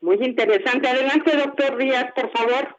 [0.00, 0.88] Muy interesante.
[0.88, 2.76] Adelante, doctor Díaz, por favor.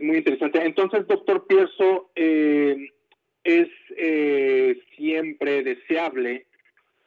[0.00, 0.62] muy interesante.
[0.62, 2.90] Entonces, doctor Pierso, eh,
[3.44, 6.46] es eh, siempre deseable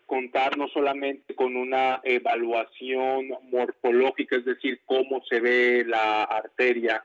[0.09, 7.03] contar no solamente con una evaluación morfológica, es decir, cómo se ve la arteria,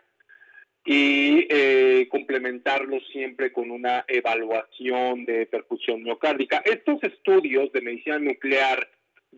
[0.84, 6.58] y eh, complementarlo siempre con una evaluación de perfusión miocárdica.
[6.62, 8.86] Estos estudios de medicina nuclear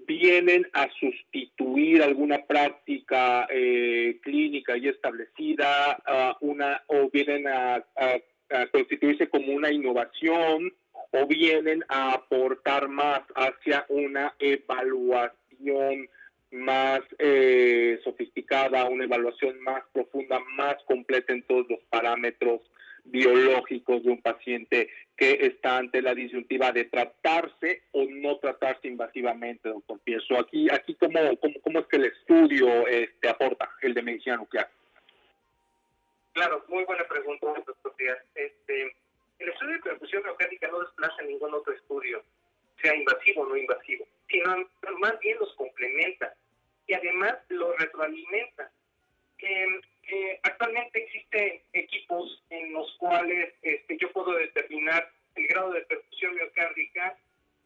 [0.09, 6.03] vienen a sustituir alguna práctica eh, clínica ya establecida,
[6.41, 7.85] una o vienen a
[8.73, 10.73] constituirse como una innovación
[11.17, 16.09] o vienen a aportar más hacia una evaluación
[16.51, 22.61] más eh, sofisticada, una evaluación más profunda, más completa en todos los parámetros
[23.05, 29.69] biológicos de un paciente que está ante la disyuntiva de tratarse o no tratarse invasivamente,
[29.69, 31.21] doctor Pienso Aquí, aquí ¿cómo,
[31.63, 34.69] cómo, es que el estudio este, aporta, el de medicina nuclear?
[36.33, 38.19] Claro, muy buena pregunta, doctor Díaz.
[38.35, 38.95] Este,
[39.39, 42.23] el estudio de perfusión biocática no desplaza ningún otro estudio,
[42.81, 44.69] sea invasivo o no invasivo, sino
[44.99, 46.35] más bien los complementa
[46.87, 48.71] y además los retroalimenta.
[50.43, 57.17] actualmente existen equipos en los cuales este, yo puedo determinar el grado de perfusión miocárdica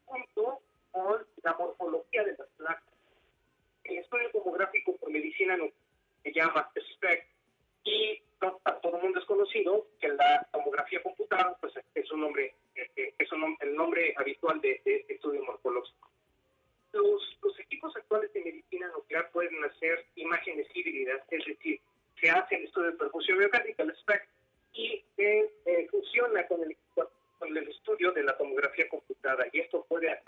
[0.07, 2.83] junto con la morfología de las placas.
[3.85, 5.71] El estudio tomográfico por medicina no,
[6.23, 7.27] se llama SPEC
[7.85, 13.15] y todo el mundo es conocido que la tomografía computada pues, es un nombre, eh,
[13.19, 13.29] es
[13.61, 16.11] el nombre habitual de, este estudio morfológico.
[16.93, 21.81] Los, los equipos actuales de medicina nuclear pueden hacer imágenes híbridas, es decir,
[22.21, 24.29] se hace el estudio de perfusión biocárdica, el SPEC,
[24.75, 25.51] y eh,
[25.91, 29.47] funciona con el, con el estudio de la tomografía computada.
[29.53, 30.21] Y esto puede,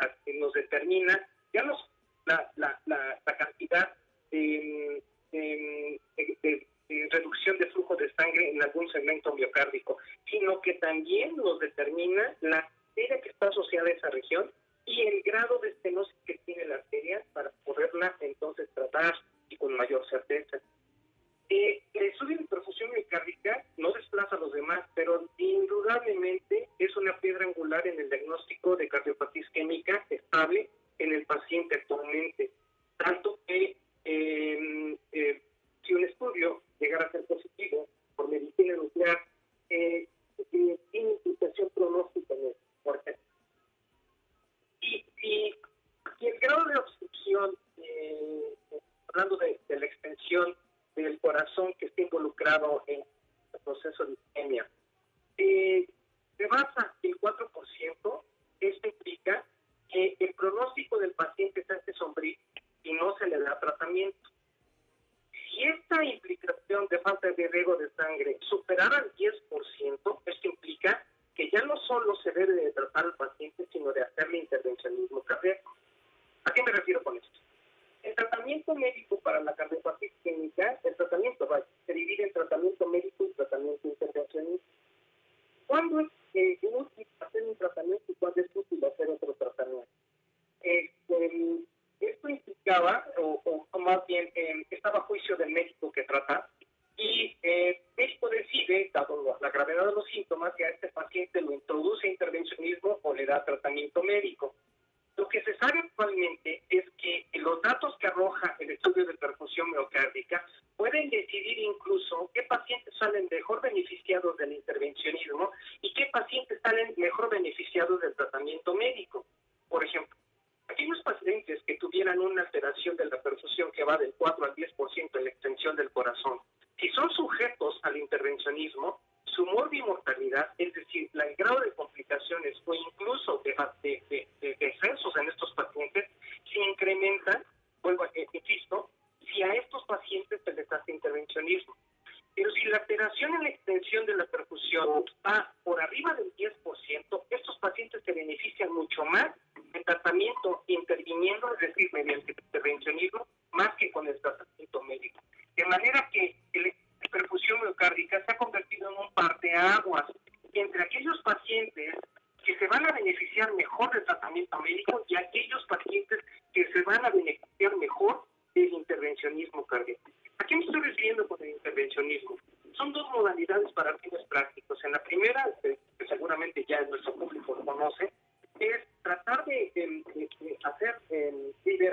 [74.52, 75.08] intervention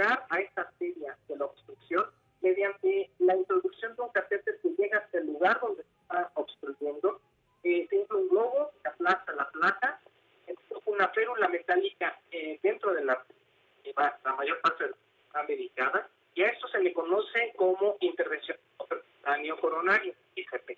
[0.09, 2.05] liberar a esta arteria de la obstrucción
[2.41, 6.31] mediante la introducción de un catéter que llega hasta el lugar donde está
[10.85, 13.23] una férula metálica eh, dentro de la,
[13.95, 14.93] la mayor parte de
[15.33, 18.57] la medicada y a esto se le conoce como intervención
[19.61, 20.77] coronario, ICP.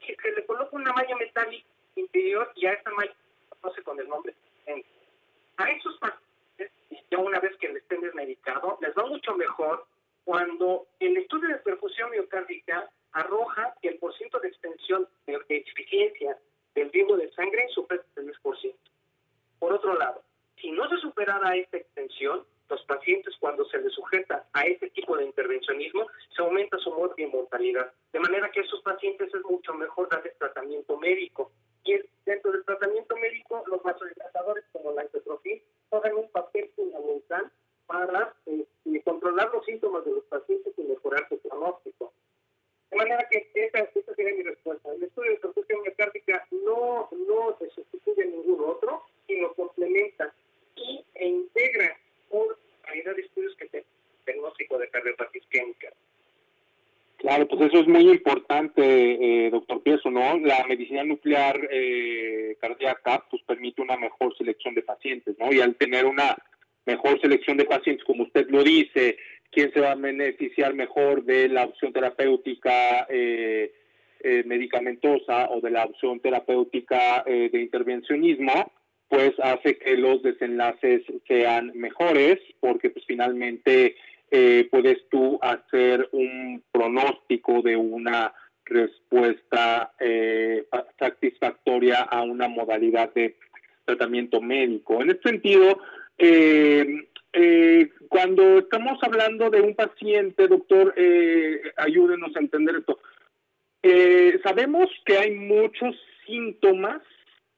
[0.00, 4.08] Se le coloca una malla metálica interior y a esta malla se conoce con el
[4.08, 4.34] nombre
[5.56, 6.70] a esos pacientes,
[7.10, 9.86] ya una vez que les estén desmedicado, les va mucho mejor
[10.24, 16.38] cuando el estudio de perfusión miocárdica arroja que el porcentaje de extensión de eficiencia
[16.74, 18.74] del riego de sangre supera el 10%.
[19.58, 20.22] Por otro lado,
[20.60, 25.16] si no se superara esta extensión, los pacientes cuando se les sujeta a este tipo
[25.16, 26.06] de intervencionismo,
[26.36, 27.92] se aumenta su muerte y mortalidad.
[28.12, 31.50] De manera que a esos pacientes es mucho mejor darles tratamiento médico.
[31.84, 31.94] Y
[32.26, 37.50] dentro del tratamiento médico, los vasodilatadores como la entetrofil juegan un papel fundamental
[37.86, 38.66] para eh,
[39.04, 42.12] controlar los síntomas de los pacientes y mejorar su pronóstico.
[42.90, 44.92] De manera que esa, esa sería mi respuesta.
[44.92, 50.34] El estudio de perfusión miocárdica no, no se sustituye a ningún otro, sino complementa
[50.76, 51.96] y, e integra
[52.30, 53.84] una calidad de estudios que te
[54.26, 55.92] diagnóstico de cardiopatía isquémica.
[57.18, 60.38] Claro, pues eso es muy importante, eh, doctor Pieso, ¿no?
[60.38, 65.52] La medicina nuclear eh, cardíaca pues permite una mejor selección de pacientes, ¿no?
[65.52, 66.36] Y al tener una
[66.86, 69.18] mejor selección de pacientes, como usted lo dice,
[69.50, 73.72] quién se va a beneficiar mejor de la opción terapéutica eh,
[74.20, 77.24] eh medicamentosa o de la opción terapéutica
[78.08, 78.66] eh,
[79.08, 83.96] pues hace que los desenlaces sean mejores, porque pues finalmente
[84.30, 88.34] eh, puedes tú hacer un pronóstico de una
[88.66, 90.66] respuesta eh,
[90.98, 93.36] satisfactoria a una modalidad de
[93.86, 95.00] tratamiento médico.
[95.00, 95.80] En este sentido,
[96.18, 97.06] eh,
[98.10, 100.94] cuando estamos hablando de un paciente, doctor,
[101.76, 102.98] ayúdenos a entender esto.
[104.42, 105.96] sabemos que hay muchos
[106.26, 107.00] síntomas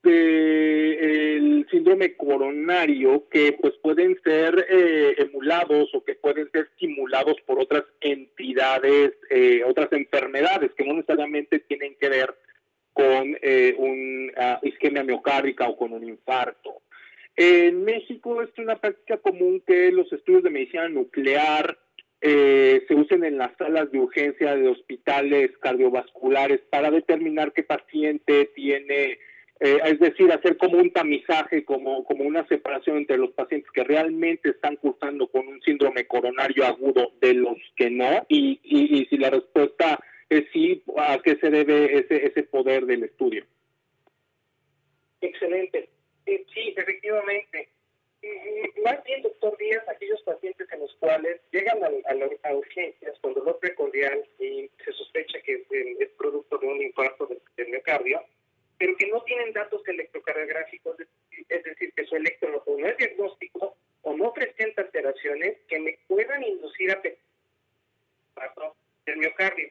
[0.02, 7.60] del síndrome coronario que pues pueden ser eh, emulados o que pueden ser estimulados por
[7.60, 12.34] otras entidades, eh, otras enfermedades que no necesariamente tienen que ver
[12.94, 16.82] con eh, una isquemia miocárdica o con un infarto.
[17.36, 21.78] En México es una práctica común que los estudios de medicina nuclear
[22.22, 29.18] se usen en las salas de urgencia de hospitales cardiovasculares para determinar qué paciente tiene
[29.60, 33.84] eh, es decir, hacer como un tamizaje, como, como una separación entre los pacientes que
[33.84, 39.18] realmente están cursando con un síndrome coronario agudo de los que no, y, y, si
[39.18, 40.00] la respuesta
[40.30, 43.44] es sí, ¿a qué se debe ese, ese poder del estudio?
[45.20, 45.90] Excelente.
[46.24, 47.68] Eh, sí, efectivamente.
[48.84, 53.58] Más bien, doctor Díaz, aquellos pacientes en los cuales llegan a, a, urgencias con dolor
[53.58, 55.64] precordial y se sospecha que
[55.98, 58.22] es, producto de un infarto del miocardio,
[58.80, 60.96] pero que no tienen datos electrocardiográficos,
[61.50, 66.42] es decir, que su electro no es diagnóstico o no presenta alteraciones que me puedan
[66.42, 67.02] inducir a
[69.04, 69.68] del miocardio.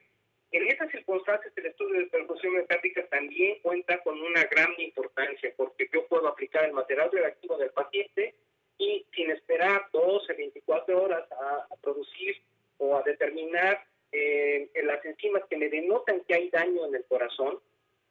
[0.52, 5.90] En esas circunstancias, el estudio de perfusión miocárdica también cuenta con una gran importancia, porque
[5.92, 8.36] yo puedo aplicar el material reactivo del paciente
[8.78, 12.40] y sin esperar 12, 24 horas a, producir
[12.78, 17.58] o a determinar eh, las enzimas que me denotan que hay daño en el corazón,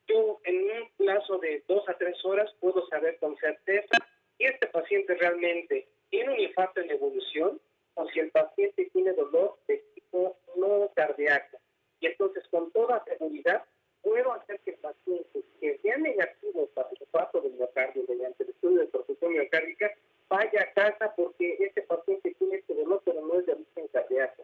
[0.10, 3.97] yo en un plazo de dos a tres horas puedo saber con certeza
[4.38, 7.62] si este paciente realmente tiene un infarto en evolución
[7.93, 11.60] o si el paciente tiene dolor de tipo no cardíaco.
[12.00, 13.64] Y entonces con toda seguridad
[14.02, 18.50] puedo hacer que el paciente que sea negativo para el infarto del miocardio mediante el
[18.50, 19.93] estudio de perfusión miocárdica
[20.28, 24.43] vaya a casa porque este paciente tiene este dolor pero no es de origen cardíaco.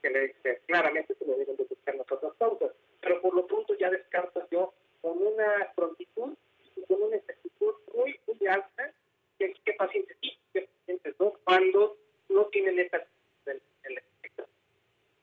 [0.00, 4.46] Que claramente se le deben de buscar nosotros causas pero por lo pronto ya descarto
[4.50, 6.34] yo con una prontitud
[6.76, 8.92] y con una exactitud muy, muy alta
[9.38, 11.96] que, qué pacientes sí, qué pacientes no, cuando
[12.28, 13.06] no tienen esta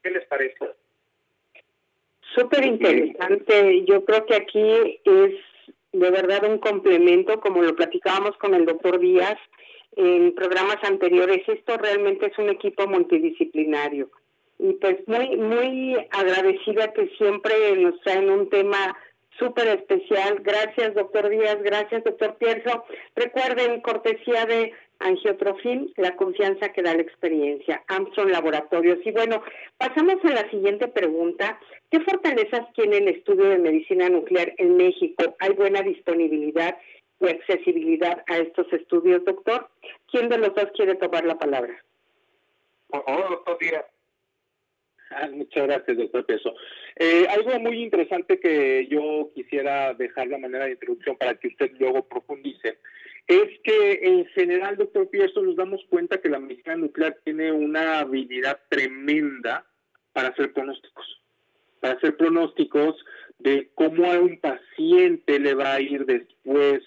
[0.04, 0.56] ¿Qué les parece?
[2.34, 3.84] Súper interesante.
[3.86, 5.34] Yo creo que aquí es
[5.92, 9.38] de verdad un complemento, como lo platicábamos con el doctor Díaz
[9.96, 11.48] en programas anteriores.
[11.48, 14.10] Esto realmente es un equipo multidisciplinario
[14.60, 18.98] y pues muy, muy agradecida que siempre nos traen un tema
[19.38, 20.40] súper especial.
[20.42, 21.58] Gracias, doctor Díaz.
[21.62, 22.84] Gracias, doctor Pierzo.
[23.16, 27.84] Recuerden, cortesía de Angiotrofil, la confianza que da la experiencia.
[27.88, 28.98] Armstrong Laboratorios.
[29.06, 29.44] Y bueno,
[29.78, 31.60] pasamos a la siguiente pregunta.
[31.90, 35.36] ¿Qué fortalezas tiene el estudio de medicina nuclear en México?
[35.40, 36.78] ¿Hay buena disponibilidad
[37.20, 39.70] y accesibilidad a estos estudios, doctor?
[40.12, 41.84] ¿Quién de los dos quiere tomar la palabra?
[42.88, 43.86] Por favor, doctor Díaz.
[45.12, 46.54] Ah, muchas gracias, doctor Peso.
[46.98, 51.72] Eh, algo muy interesante que yo quisiera dejar de manera de introducción para que usted
[51.80, 52.80] luego profundice
[53.28, 58.00] es que en general, doctor Pierson, nos damos cuenta que la medicina nuclear tiene una
[58.00, 59.66] habilidad tremenda
[60.14, 61.22] para hacer pronósticos,
[61.80, 62.96] para hacer pronósticos
[63.40, 66.82] de cómo a un paciente le va a ir después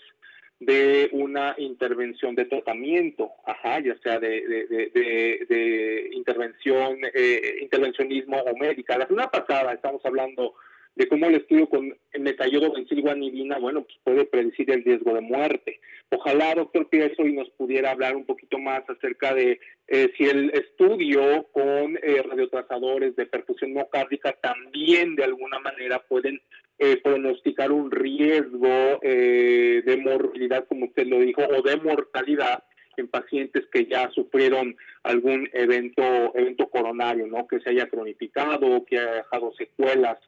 [0.61, 8.99] de una intervención de tratamiento, ajá, ya sea de, de, intervención, eh, intervencionismo o médica.
[8.99, 10.55] La semana pasada estamos hablando
[10.97, 15.80] de cómo el estudio con metayodo bensilguanidina, bueno, pues puede predecir el riesgo de muerte.
[16.11, 20.51] Ojalá, doctor Pieso, y nos pudiera hablar un poquito más acerca de eh, si el
[20.51, 26.41] estudio con eh, radiotrazadores de perfusión miocárdica también de alguna manera pueden
[26.78, 32.64] eh, pronosticar un riesgo de morbilidad, como usted lo dijo, o de mortalidad
[32.97, 36.03] en pacientes que ya sufrieron algún evento
[36.34, 37.47] evento coronario, ¿no?
[37.47, 40.18] Que se haya cronificado, que haya dejado secuelas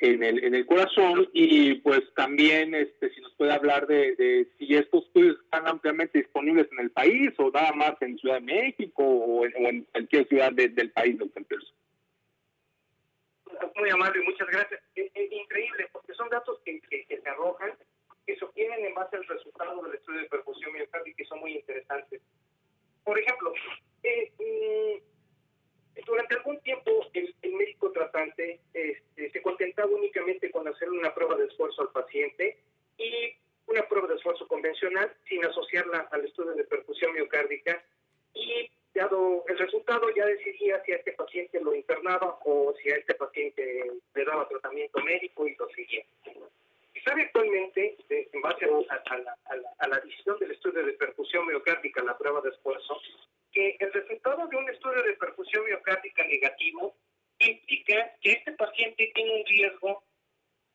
[0.00, 4.74] en el, en el corazón y pues también este, si nos puede hablar de, si
[4.74, 9.04] estos estudios están ampliamente disponibles en el país o nada más en Ciudad de México
[9.04, 11.74] o en, cualquier ciudad del país, doctor Pearson.
[13.76, 14.80] Muy amable, muchas gracias.
[14.94, 17.72] Es, increíble porque son datos que, que, se arrojan,
[18.26, 21.40] que se obtienen en base al resultado del estudio de perfusión miocárdica y que son
[21.40, 22.22] muy interesantes.
[23.04, 23.52] Por ejemplo,
[24.02, 25.09] eh, mm,
[26.06, 31.46] durante algún tiempo el, médico tratante este, se contentaba únicamente con hacer una prueba de
[31.46, 32.56] esfuerzo al paciente
[32.96, 33.34] y
[33.66, 37.82] una prueba de esfuerzo convencional sin asociarla al estudio de perfusión miocárdica
[38.34, 42.96] y dado el resultado ya decidía si a este paciente lo internaba o si a
[42.96, 46.04] este paciente le daba tratamiento médico y lo seguía.
[46.94, 49.36] Y actualmente, en base a, la,
[49.78, 53.00] a, la, decisión del estudio de perfusión miocárdica, la prueba de esfuerzo,
[53.52, 56.96] que el resultado de un estudio de perfusión miocárdica negativo
[57.38, 60.04] implica que este paciente tiene un riesgo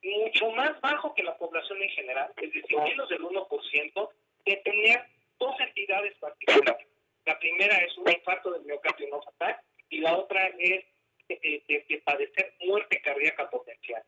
[0.04, 4.10] mucho más bajo que la población en general, es decir, menos del 1%,
[4.46, 5.06] de tener
[5.40, 6.88] dos entidades particulares.
[7.26, 9.58] La primera es un infarto del miocardio no fatal
[9.90, 10.86] y la otra es
[11.28, 14.04] de, padecer muerte cardíaca potencial.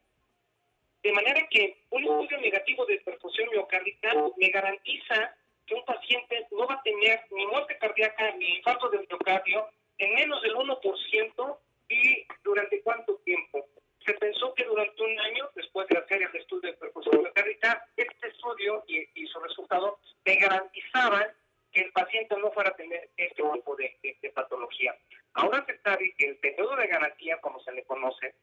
[1.01, 5.35] De manera que un estudio negativo de perfusión miocárdica me garantiza
[5.67, 10.15] que un paciente no va a tener ni muerte cardíaca ni infarto del miocardio en
[10.15, 11.57] menos del 1%
[11.89, 13.67] y durante cuánto tiempo.
[14.05, 18.27] Se pensó que durante un año, después de hacer el estudio de perfusión miocárdica, este
[18.27, 21.27] estudio y, su resultado me garantizaban
[21.71, 24.95] que el paciente no fuera a tener este tipo de, de patología.
[25.33, 28.33] Ahora se sabe que el periodo de garantía, como se le conoce,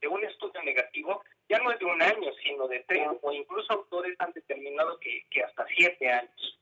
[0.00, 3.72] de un estudio negativo ya no es de un año, sino de tres, o incluso
[3.72, 6.58] autores han determinado que, que hasta siete años.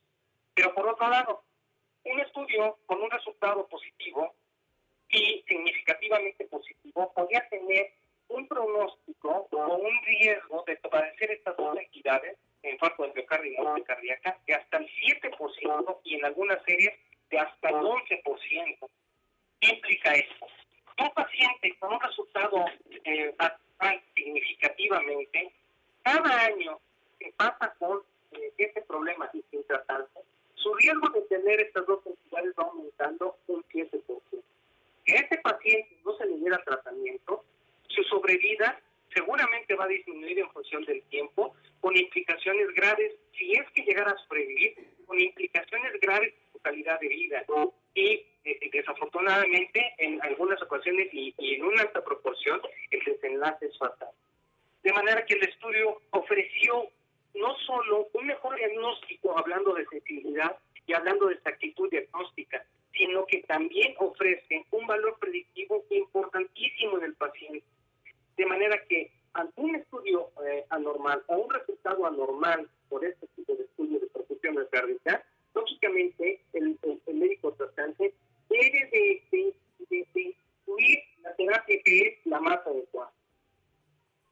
[0.55, 1.45] Pero por otro lado,
[2.05, 4.34] un estudio con un resultado positivo
[5.11, 7.93] y significativamente positivo podría tener
[8.28, 13.84] un pronóstico o un riesgo de padecer estas dos entidades, infarto del miocardio y muerte
[13.84, 16.93] cardíaca, de hasta el 7% y en algunas series
[17.30, 18.89] de hasta el 11%.
[19.61, 20.47] ¿Qué implica esto?
[20.99, 22.64] Un paciente con un resultado
[23.05, 23.34] eh,
[24.14, 25.53] significativamente,
[26.03, 26.78] cada año
[27.18, 30.20] que pasa con eh, este problema y sin tratarse,
[30.55, 34.01] su riesgo de tener estas dos entidades va aumentando un 7%.
[35.05, 37.44] Que este paciente no se le diera tratamiento,
[37.88, 38.80] su sobrevida
[39.14, 44.11] seguramente va a disminuir en función del tiempo, con implicaciones graves, si es que llegara
[44.11, 44.76] a sobrevivir,
[45.07, 47.44] con implicaciones graves en su calidad de vida.
[47.94, 54.09] Y eh, desafortunadamente en algunas ocasiones y, en una alta proporción el desenlace es fatal.
[54.82, 56.88] De manera que el estudio ofreció
[57.34, 63.42] no solo un mejor diagnóstico hablando de sensibilidad y hablando de exactitud diagnóstica, sino que
[63.42, 67.66] también ofrece un valor predictivo importantísimo en el paciente.
[68.38, 73.55] De manera que ante un estudio eh, anormal o un resultado anormal por este tipo
[73.57, 75.22] de estudio de perfusión cardíaca,
[75.55, 78.14] lógicamente el, el médico tratante
[78.49, 79.55] debe de,
[80.14, 83.12] incluir la terapia que es la más adecuada.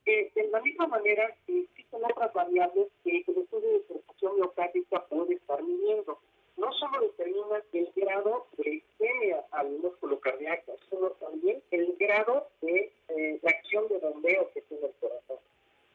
[0.04, 5.34] Eh, de la misma manera, existen otras variables que el estudio de perfusión miocárdica puede
[5.34, 6.20] estar midiendo.
[6.56, 12.92] No solo determina el grado de isquemia al músculo cardíaco, sino también el grado de
[13.08, 15.38] eh, la acción de bombeo que tiene el corazón.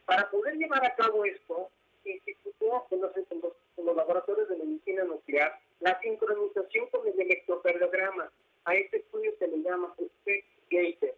[0.06, 1.70] Para poder llevar a cabo esto,
[2.04, 8.32] se instituyó en los, en los laboratorios de medicina nuclear la sincronización con el electrocardiograma.
[8.66, 11.16] A este estudio se le llama SPEC Gator.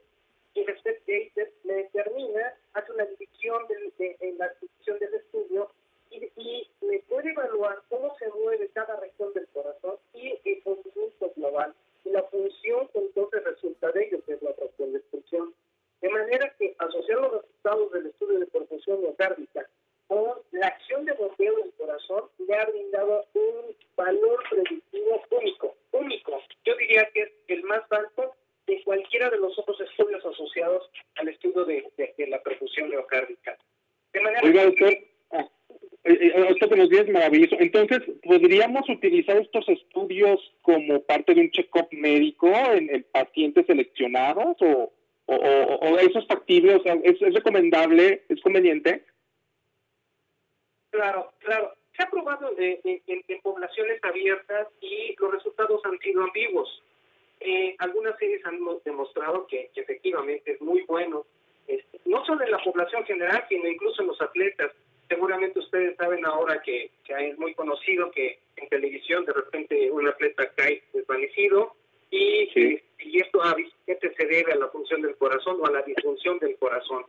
[0.55, 5.71] Y el SPEC Gator le determina, hace una división de, en la división del estudio
[6.09, 11.31] y, y le puede evaluar cómo se mueve cada región del corazón y el movimiento
[11.35, 11.73] global.
[12.05, 15.03] Y la función entonces resulta de ello, que es la fracción de.
[16.03, 19.69] De manera que asociar los resultados del estudio de perfusión miocárdica
[20.07, 26.41] con la acción de bombeo del corazón le ha brindado un valor predictivo único, único.
[26.65, 28.35] Yo diría que es el más alto
[28.67, 31.83] de cualquiera de los otros estudios asociados al estudio de,
[32.27, 33.57] la perfusión miocárdica.
[34.13, 34.97] De manera Oiga, doctor,
[35.31, 35.49] ah,
[36.05, 37.55] eh, eh, esto que nos dice es maravilloso.
[37.59, 44.93] Entonces, ¿podríamos utilizar estos estudios como parte de un check-up médico en, pacientes seleccionados o,
[45.25, 46.75] o, o, eso es factible?
[46.75, 48.23] O sea, ¿es, ¿es recomendable?
[48.29, 49.03] ¿Es conveniente?
[50.93, 51.73] Claro, claro.
[51.97, 56.83] Se ha probado en, poblaciones abiertas y los resultados han sido ambiguos.
[57.39, 61.25] Eh, algunas series han demostrado que, efectivamente es muy bueno,
[61.67, 64.71] este, no solo en la población general, sino incluso en los atletas.
[65.09, 70.47] Seguramente ustedes saben ahora que, es muy conocido que en televisión de repente un atleta
[70.55, 71.75] cae desvanecido
[72.11, 72.49] y,
[72.99, 73.55] y esto a
[73.87, 77.03] se debe a la función del corazón o a la disfunción del corazón,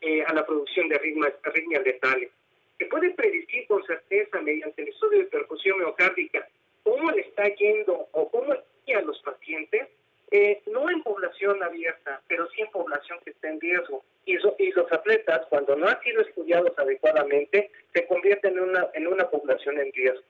[0.00, 2.30] eh, a la producción de arritmias, arritmias letales
[2.78, 6.46] se puede predecir con certeza mediante el estudio de percusión miocárdica
[6.82, 8.54] cómo le está yendo o cómo
[8.94, 9.88] a los pacientes,
[10.30, 14.04] eh, no en población abierta, pero sí en población que está en riesgo.
[14.24, 19.06] Y, y los atletas, cuando no han sido estudiados adecuadamente, se convierten en una, en
[19.06, 20.22] una población en riesgo.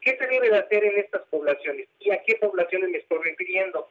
[0.00, 1.88] ¿Qué se debe de hacer en estas poblaciones?
[1.98, 3.88] ¿Y a qué poblaciones me estoy refiriendo?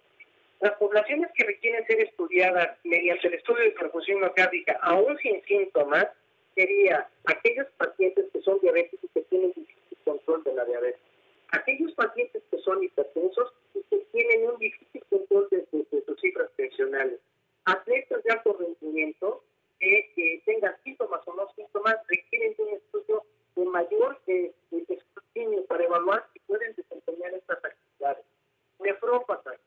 [0.61, 6.07] Las poblaciones que requieren ser estudiadas mediante el estudio de percusión miocárdica, aún sin síntomas,
[6.57, 10.99] sería aquellos pacientes que son diabéticos y que tienen difícil control de la diabetes.
[11.51, 17.19] Aquellos pacientes que son hipertensos y que tienen un difícil control de, sus cifras tensionales.
[17.65, 19.43] Atletas de alto rendimiento
[19.79, 23.23] que tengan síntomas o no síntomas requieren de un estudio
[23.55, 24.51] de mayor eh,
[24.89, 28.25] escrutinio para evaluar si pueden desempeñar estas actividades.
[28.79, 29.59] Nefrópatas.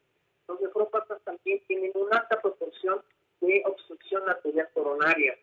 [0.49, 3.01] Los nefrópatas también tienen una alta proporción
[3.41, 5.39] de obstrucción arterial coronaria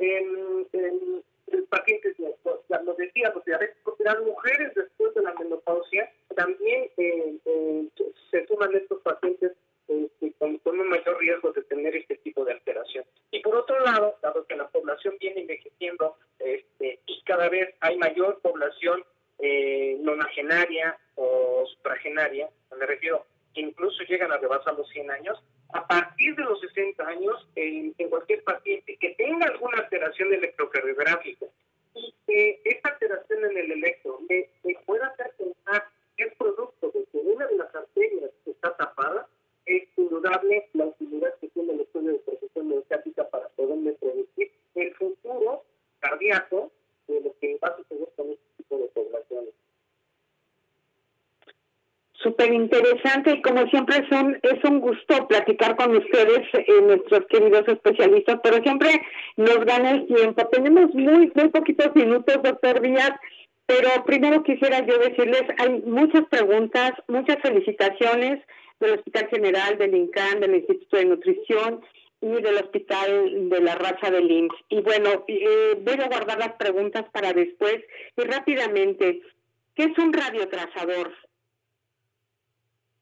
[0.00, 1.22] en, en,
[1.68, 7.88] pacientes, lo decía, los diabéticos, las mujeres después de la menopausia también eh, eh,
[8.30, 9.52] se suman estos pacientes
[9.86, 13.04] este, con, un mayor riesgo de tener este tipo de alteración.
[13.30, 17.96] Y por otro lado, dado que la población viene envejeciendo este, y cada vez hay
[17.98, 19.04] mayor población
[19.38, 25.38] eh, nonagenaria o supragenaria, me refiero que incluso llegan a rebasar los 100 años,
[25.72, 31.46] a partir de los 60 años, en, cualquier paciente que tenga alguna alteración electrocardiográfica
[31.94, 34.50] y que esta alteración en el electro le,
[34.84, 39.28] pueda hacer pensar que es producto de que una de las arterias está tapada,
[39.66, 44.94] es indudable la utilidad que tiene el estudio de precisión mediática para poderle predecir el
[44.94, 45.64] futuro
[46.00, 46.72] cardíaco
[47.06, 49.54] de lo que va a suceder con este tipo de poblaciones
[52.22, 57.66] súper interesante y como siempre son, es un gusto platicar con ustedes, eh, nuestros queridos
[57.66, 59.00] especialistas, pero siempre
[59.36, 60.46] nos gana el tiempo.
[60.48, 63.12] Tenemos muy, muy poquitos minutos, doctor Díaz,
[63.64, 68.44] pero primero quisiera yo decirles, hay muchas preguntas, muchas felicitaciones
[68.78, 71.80] del Hospital General, del INCAN, del Instituto de Nutrición
[72.20, 74.56] y del Hospital de la Raza del IMSS.
[74.68, 77.78] Y bueno, eh, voy a guardar las preguntas para después
[78.18, 79.22] y rápidamente,
[79.74, 81.10] ¿qué es un radiotrazador?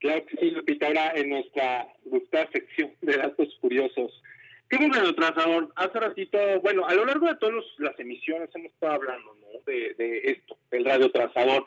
[0.01, 4.23] Claro que sí, Lupita, ahora en nuestra gustada sección de datos curiosos.
[4.69, 5.73] ¿Qué es un radiotrazador?
[5.77, 9.61] Hace ratito, bueno, a lo largo de todas las emisiones hemos estado hablando ¿no?
[9.67, 11.67] de, de esto, del radiotrazador,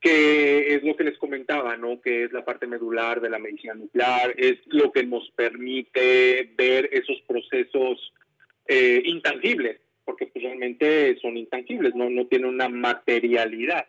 [0.00, 2.00] que es lo que les comentaba, ¿no?
[2.00, 6.90] Que es la parte medular de la medicina nuclear, es lo que nos permite ver
[6.92, 8.12] esos procesos
[8.66, 13.86] eh, intangibles, porque pues, realmente son intangibles, no, no tienen una materialidad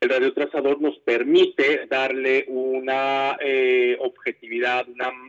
[0.00, 4.86] el radiotrazador nos permite darle una eh, objetividad,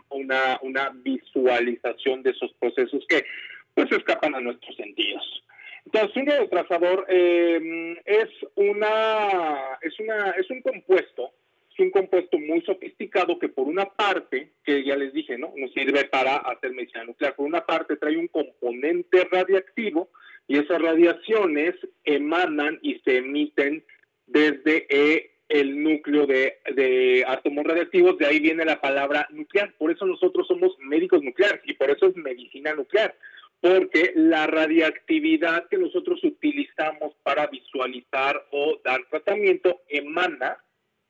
[0.10, 3.26] una, una, visualización de esos procesos que
[3.74, 5.44] pues escapan a nuestros sentidos.
[5.86, 11.32] Entonces, un radiotrazador em, es una, es una, es un compuesto,
[11.74, 15.52] es un compuesto muy sofisticado que por una parte, que ya les dije, ¿no?
[15.58, 17.36] Nos sirve para hacer medicina nuclear.
[17.36, 20.10] Por una parte trae un componente radiactivo
[20.48, 23.84] y esas radiaciones emanan y se emiten
[24.32, 29.74] desde eh, el núcleo de, átomos radiactivos, de ahí viene la palabra nuclear.
[29.78, 33.16] Por eso nosotros somos médicos nucleares y por eso es medicina nuclear,
[33.60, 40.58] porque la radiactividad que nosotros utilizamos para visualizar o dar tratamiento emana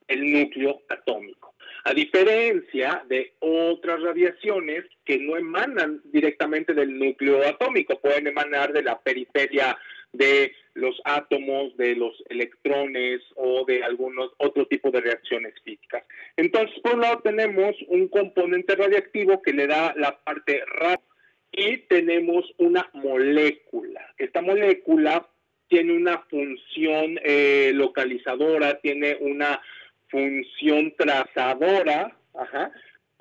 [0.07, 1.53] el núcleo atómico.
[1.84, 8.84] A diferencia de otras radiaciones que no emanan directamente del núcleo atómico, pueden emanar de
[8.84, 9.78] la periferia
[10.14, 16.03] de los átomos, de los electrones o de algunos otro tipo de reacciones físicas.
[16.38, 21.01] Entonces, por un lado tenemos un componente radiactivo que le da la parte radio
[21.51, 24.01] y tenemos una molécula.
[24.18, 25.28] Esta molécula
[25.68, 29.62] tiene una función eh, localizadora, tiene una
[30.09, 32.72] función trazadora, ajá,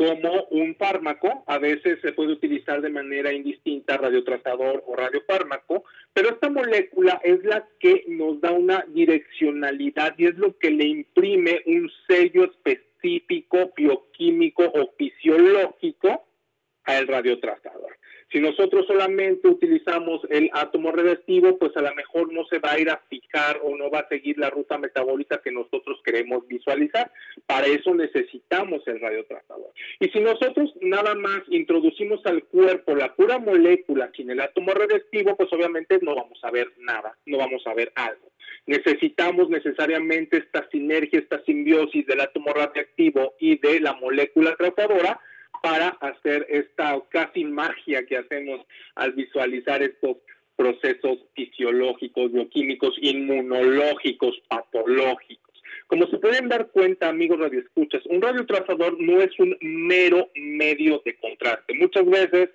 [0.01, 5.85] como un fármaco, a veces se puede utilizar de manera indistinta radiotrazador o radiofármaco,
[6.15, 10.87] pero esta molécula es la que nos da una direccionalidad y es lo que le
[10.87, 16.25] imprime un sello específico bioquímico o fisiológico
[16.85, 17.99] al radiotrazador.
[18.33, 22.79] Si nosotros solamente utilizamos el átomo revestivo, pues a lo mejor no se va a
[22.79, 27.13] ir a fijar o no va a seguir la ruta metabólica que nosotros queremos visualizar.
[27.45, 29.50] Para eso necesitamos el radiotrazador.
[30.03, 35.37] Y si nosotros nada más introducimos al cuerpo la pura molécula sin el átomo revestivo,
[35.37, 38.33] pues obviamente no vamos a ver nada, no vamos a ver algo.
[38.65, 45.21] Necesitamos necesariamente esta sinergia, esta simbiosis del átomo radioactivo y de la molécula trazadora
[45.63, 50.17] para hacer esta casi magia que hacemos al visualizar estos
[50.57, 55.50] procesos fisiológicos, bioquímicos, inmunológicos, patológicos.
[55.91, 61.17] Como se pueden dar cuenta, amigos radioescuchas, un radiotrazador no es un mero medio de
[61.17, 61.75] contraste.
[61.75, 62.51] Muchas veces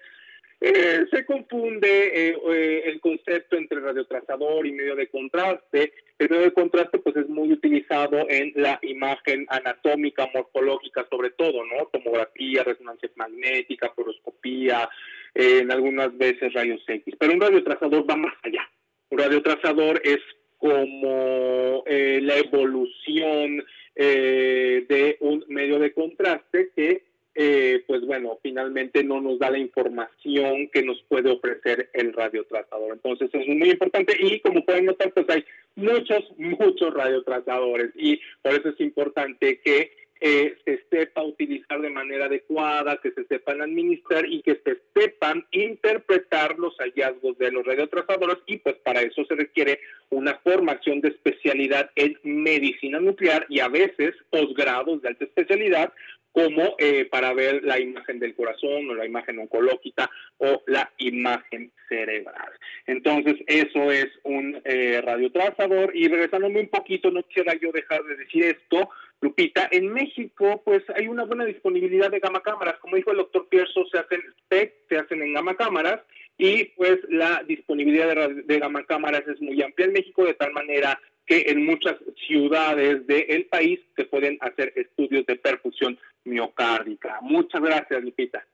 [0.61, 5.91] eh, se confunde eh, eh, el concepto entre radiotrazador y medio de contraste.
[6.17, 11.65] El medio de contraste pues es muy utilizado en la imagen anatómica, morfológica sobre todo,
[11.65, 11.87] ¿no?
[11.87, 14.87] Tomografía, resonancia magnética, poroscopía,
[15.33, 17.13] en algunas veces rayos X.
[17.19, 18.65] Pero un radiotrazador va más allá.
[19.09, 20.19] Un radiotrazador es
[20.57, 23.63] como la evolución
[23.95, 27.03] de un medio de contraste que
[27.37, 32.93] eh, pues bueno, finalmente no nos da la información que nos puede ofrecer el radiotrazador.
[32.93, 35.43] Entonces es muy importante y como pueden notar, pues hay
[35.75, 39.91] muchos, muchos radiotrazadores y por eso es importante que
[40.21, 45.45] eh, se sepa utilizar de manera adecuada, que se sepan administrar y que se sepan
[45.51, 51.09] interpretar los hallazgos de los radiotrazadores y pues para eso se requiere una formación de
[51.09, 55.93] especialidad en medicina nuclear y a veces posgrados de alta especialidad
[56.35, 61.71] como eh, para ver la imagen del corazón o la imagen oncológica o la imagen
[61.87, 62.51] cerebral.
[62.87, 65.95] Entonces, eso es un eh, radiotrazador.
[65.95, 68.89] Y regresándome un poquito, no quisiera yo dejar de decir esto,
[69.25, 72.77] Lupita, en México, pues hay una buena disponibilidad de gamma cámaras.
[72.79, 76.01] Como dijo el doctor Pierso, se hacen SPEC, se hacen en gamma cámaras
[76.37, 80.99] y pues la disponibilidad de, de cámaras es muy amplia en México, de tal manera
[81.25, 81.95] que en muchas
[82.27, 87.19] ciudades del país se pueden hacer estudios de perfusión miocárdica.
[87.21, 88.45] Muchas gracias, Lupita.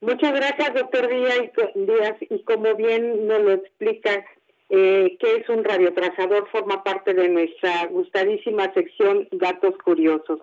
[0.00, 2.16] Muchas gracias, doctor Díaz.
[2.20, 4.24] Y como bien nos lo explica,
[4.70, 10.40] eh, que es un radiotrazador, forma parte de nuestra gustadísima sección Datos Curiosos.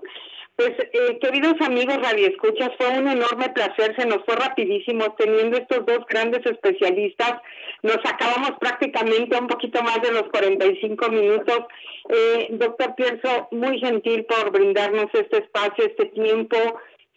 [0.55, 5.85] Pues, eh, queridos amigos radioescuchas, fue un enorme placer, se nos fue rapidísimo teniendo estos
[5.85, 7.41] dos grandes especialistas.
[7.83, 11.59] Nos acabamos prácticamente un poquito más de los 45 minutos.
[12.07, 16.57] Eh, doctor Pierso, muy gentil por brindarnos este espacio, este tiempo.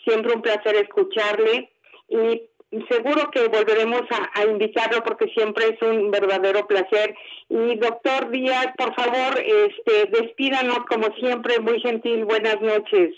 [0.05, 1.71] Siempre un placer escucharle
[2.09, 2.43] y
[2.89, 7.15] seguro que volveremos a, invitarlo porque siempre es un verdadero placer.
[7.49, 12.25] Y doctor Díaz, por favor, este, despídanos como siempre, muy gentil.
[12.25, 13.15] Buenas noches.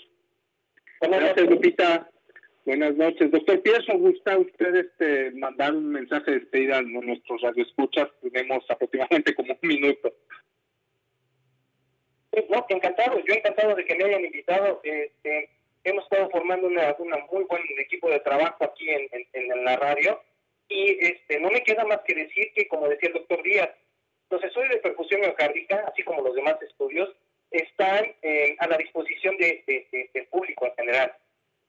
[1.01, 2.09] Buenas noches, Lupita.
[2.65, 3.31] Buenas noches.
[3.31, 8.07] Doctor Pierso, ¿gusta usted este, mandar un mensaje de despedida a nuestros radioescuchas?
[8.21, 10.13] Tenemos aproximadamente como un minuto.
[12.49, 13.19] No, encantado.
[13.25, 14.79] Yo encantado de que me hayan invitado.
[14.83, 15.49] Este,
[15.83, 16.95] hemos estado formando una,
[17.31, 20.21] muy buen equipo de trabajo aquí en, la radio
[20.67, 23.69] y este no me queda más que decir que, como decía el doctor Díaz,
[24.29, 27.13] los estudios de perfusión miocárdica, así como los demás estudios,
[27.51, 31.13] están eh, a la disposición del de, público en general.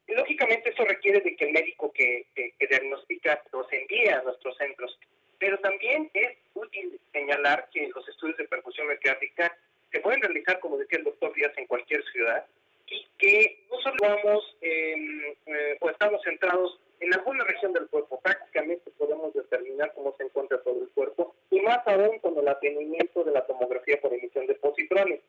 [0.06, 2.26] Lógicamente eso requiere de que el médico que,
[2.60, 4.96] diagnostica los envíe a nuestros centros.
[5.38, 9.56] Pero también es útil señalar que los estudios de perfusión miocárdica
[9.90, 12.46] se pueden realizar, como decía el doctor Díaz, en cualquier ciudad
[12.92, 18.20] y que no solo vamos em, eh, o estamos centrados en alguna región del cuerpo,
[18.20, 23.24] prácticamente podemos determinar cómo se encuentra todo el cuerpo y más aún con el atendimiento
[23.24, 25.20] de la tomografía por emisión de positrones.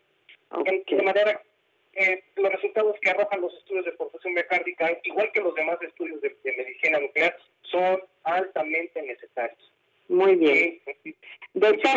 [0.66, 1.42] De manera
[1.94, 6.22] eh, los resultados que arrojan los estudios de perfusión miocárdica, igual que los demás estudios
[6.22, 9.72] de, medicina nuclear, son altamente necesarios.
[10.10, 10.80] Muy bien.
[11.54, 11.92] Doctor,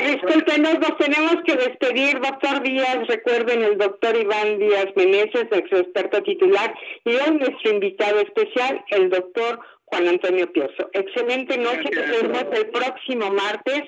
[0.59, 2.20] nos tenemos que despedir.
[2.20, 8.20] Doctor Díaz, recuerden el doctor Iván Díaz Meneses, nuestro experto titular, y hoy nuestro invitado
[8.20, 10.90] especial, el doctor Juan Antonio Pioso.
[10.92, 13.82] Excelente noche, nos vemos el próximo martes,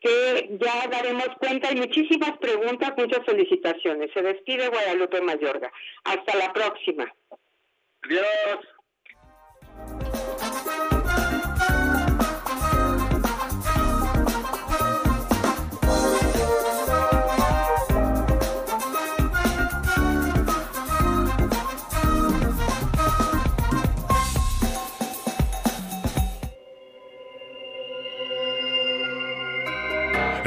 [0.00, 1.68] que ya daremos cuenta.
[1.68, 4.10] Hay muchísimas preguntas, muchas felicitaciones.
[4.12, 5.70] Se despide Guadalupe Mayorga.
[6.04, 7.12] Hasta la próxima.
[8.02, 8.78] Adiós.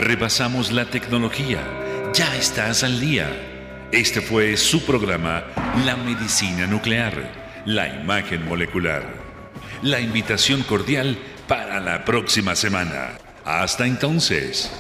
[0.02, 1.62] Repasamos la tecnología.
[2.14, 3.30] Ya estás al día.
[3.92, 5.44] Este fue su programa
[5.86, 9.04] La Medicina Nuclear, la imagen molecular.
[9.84, 13.12] La invitación cordial para la próxima semana.
[13.46, 14.72] Hasta entonces.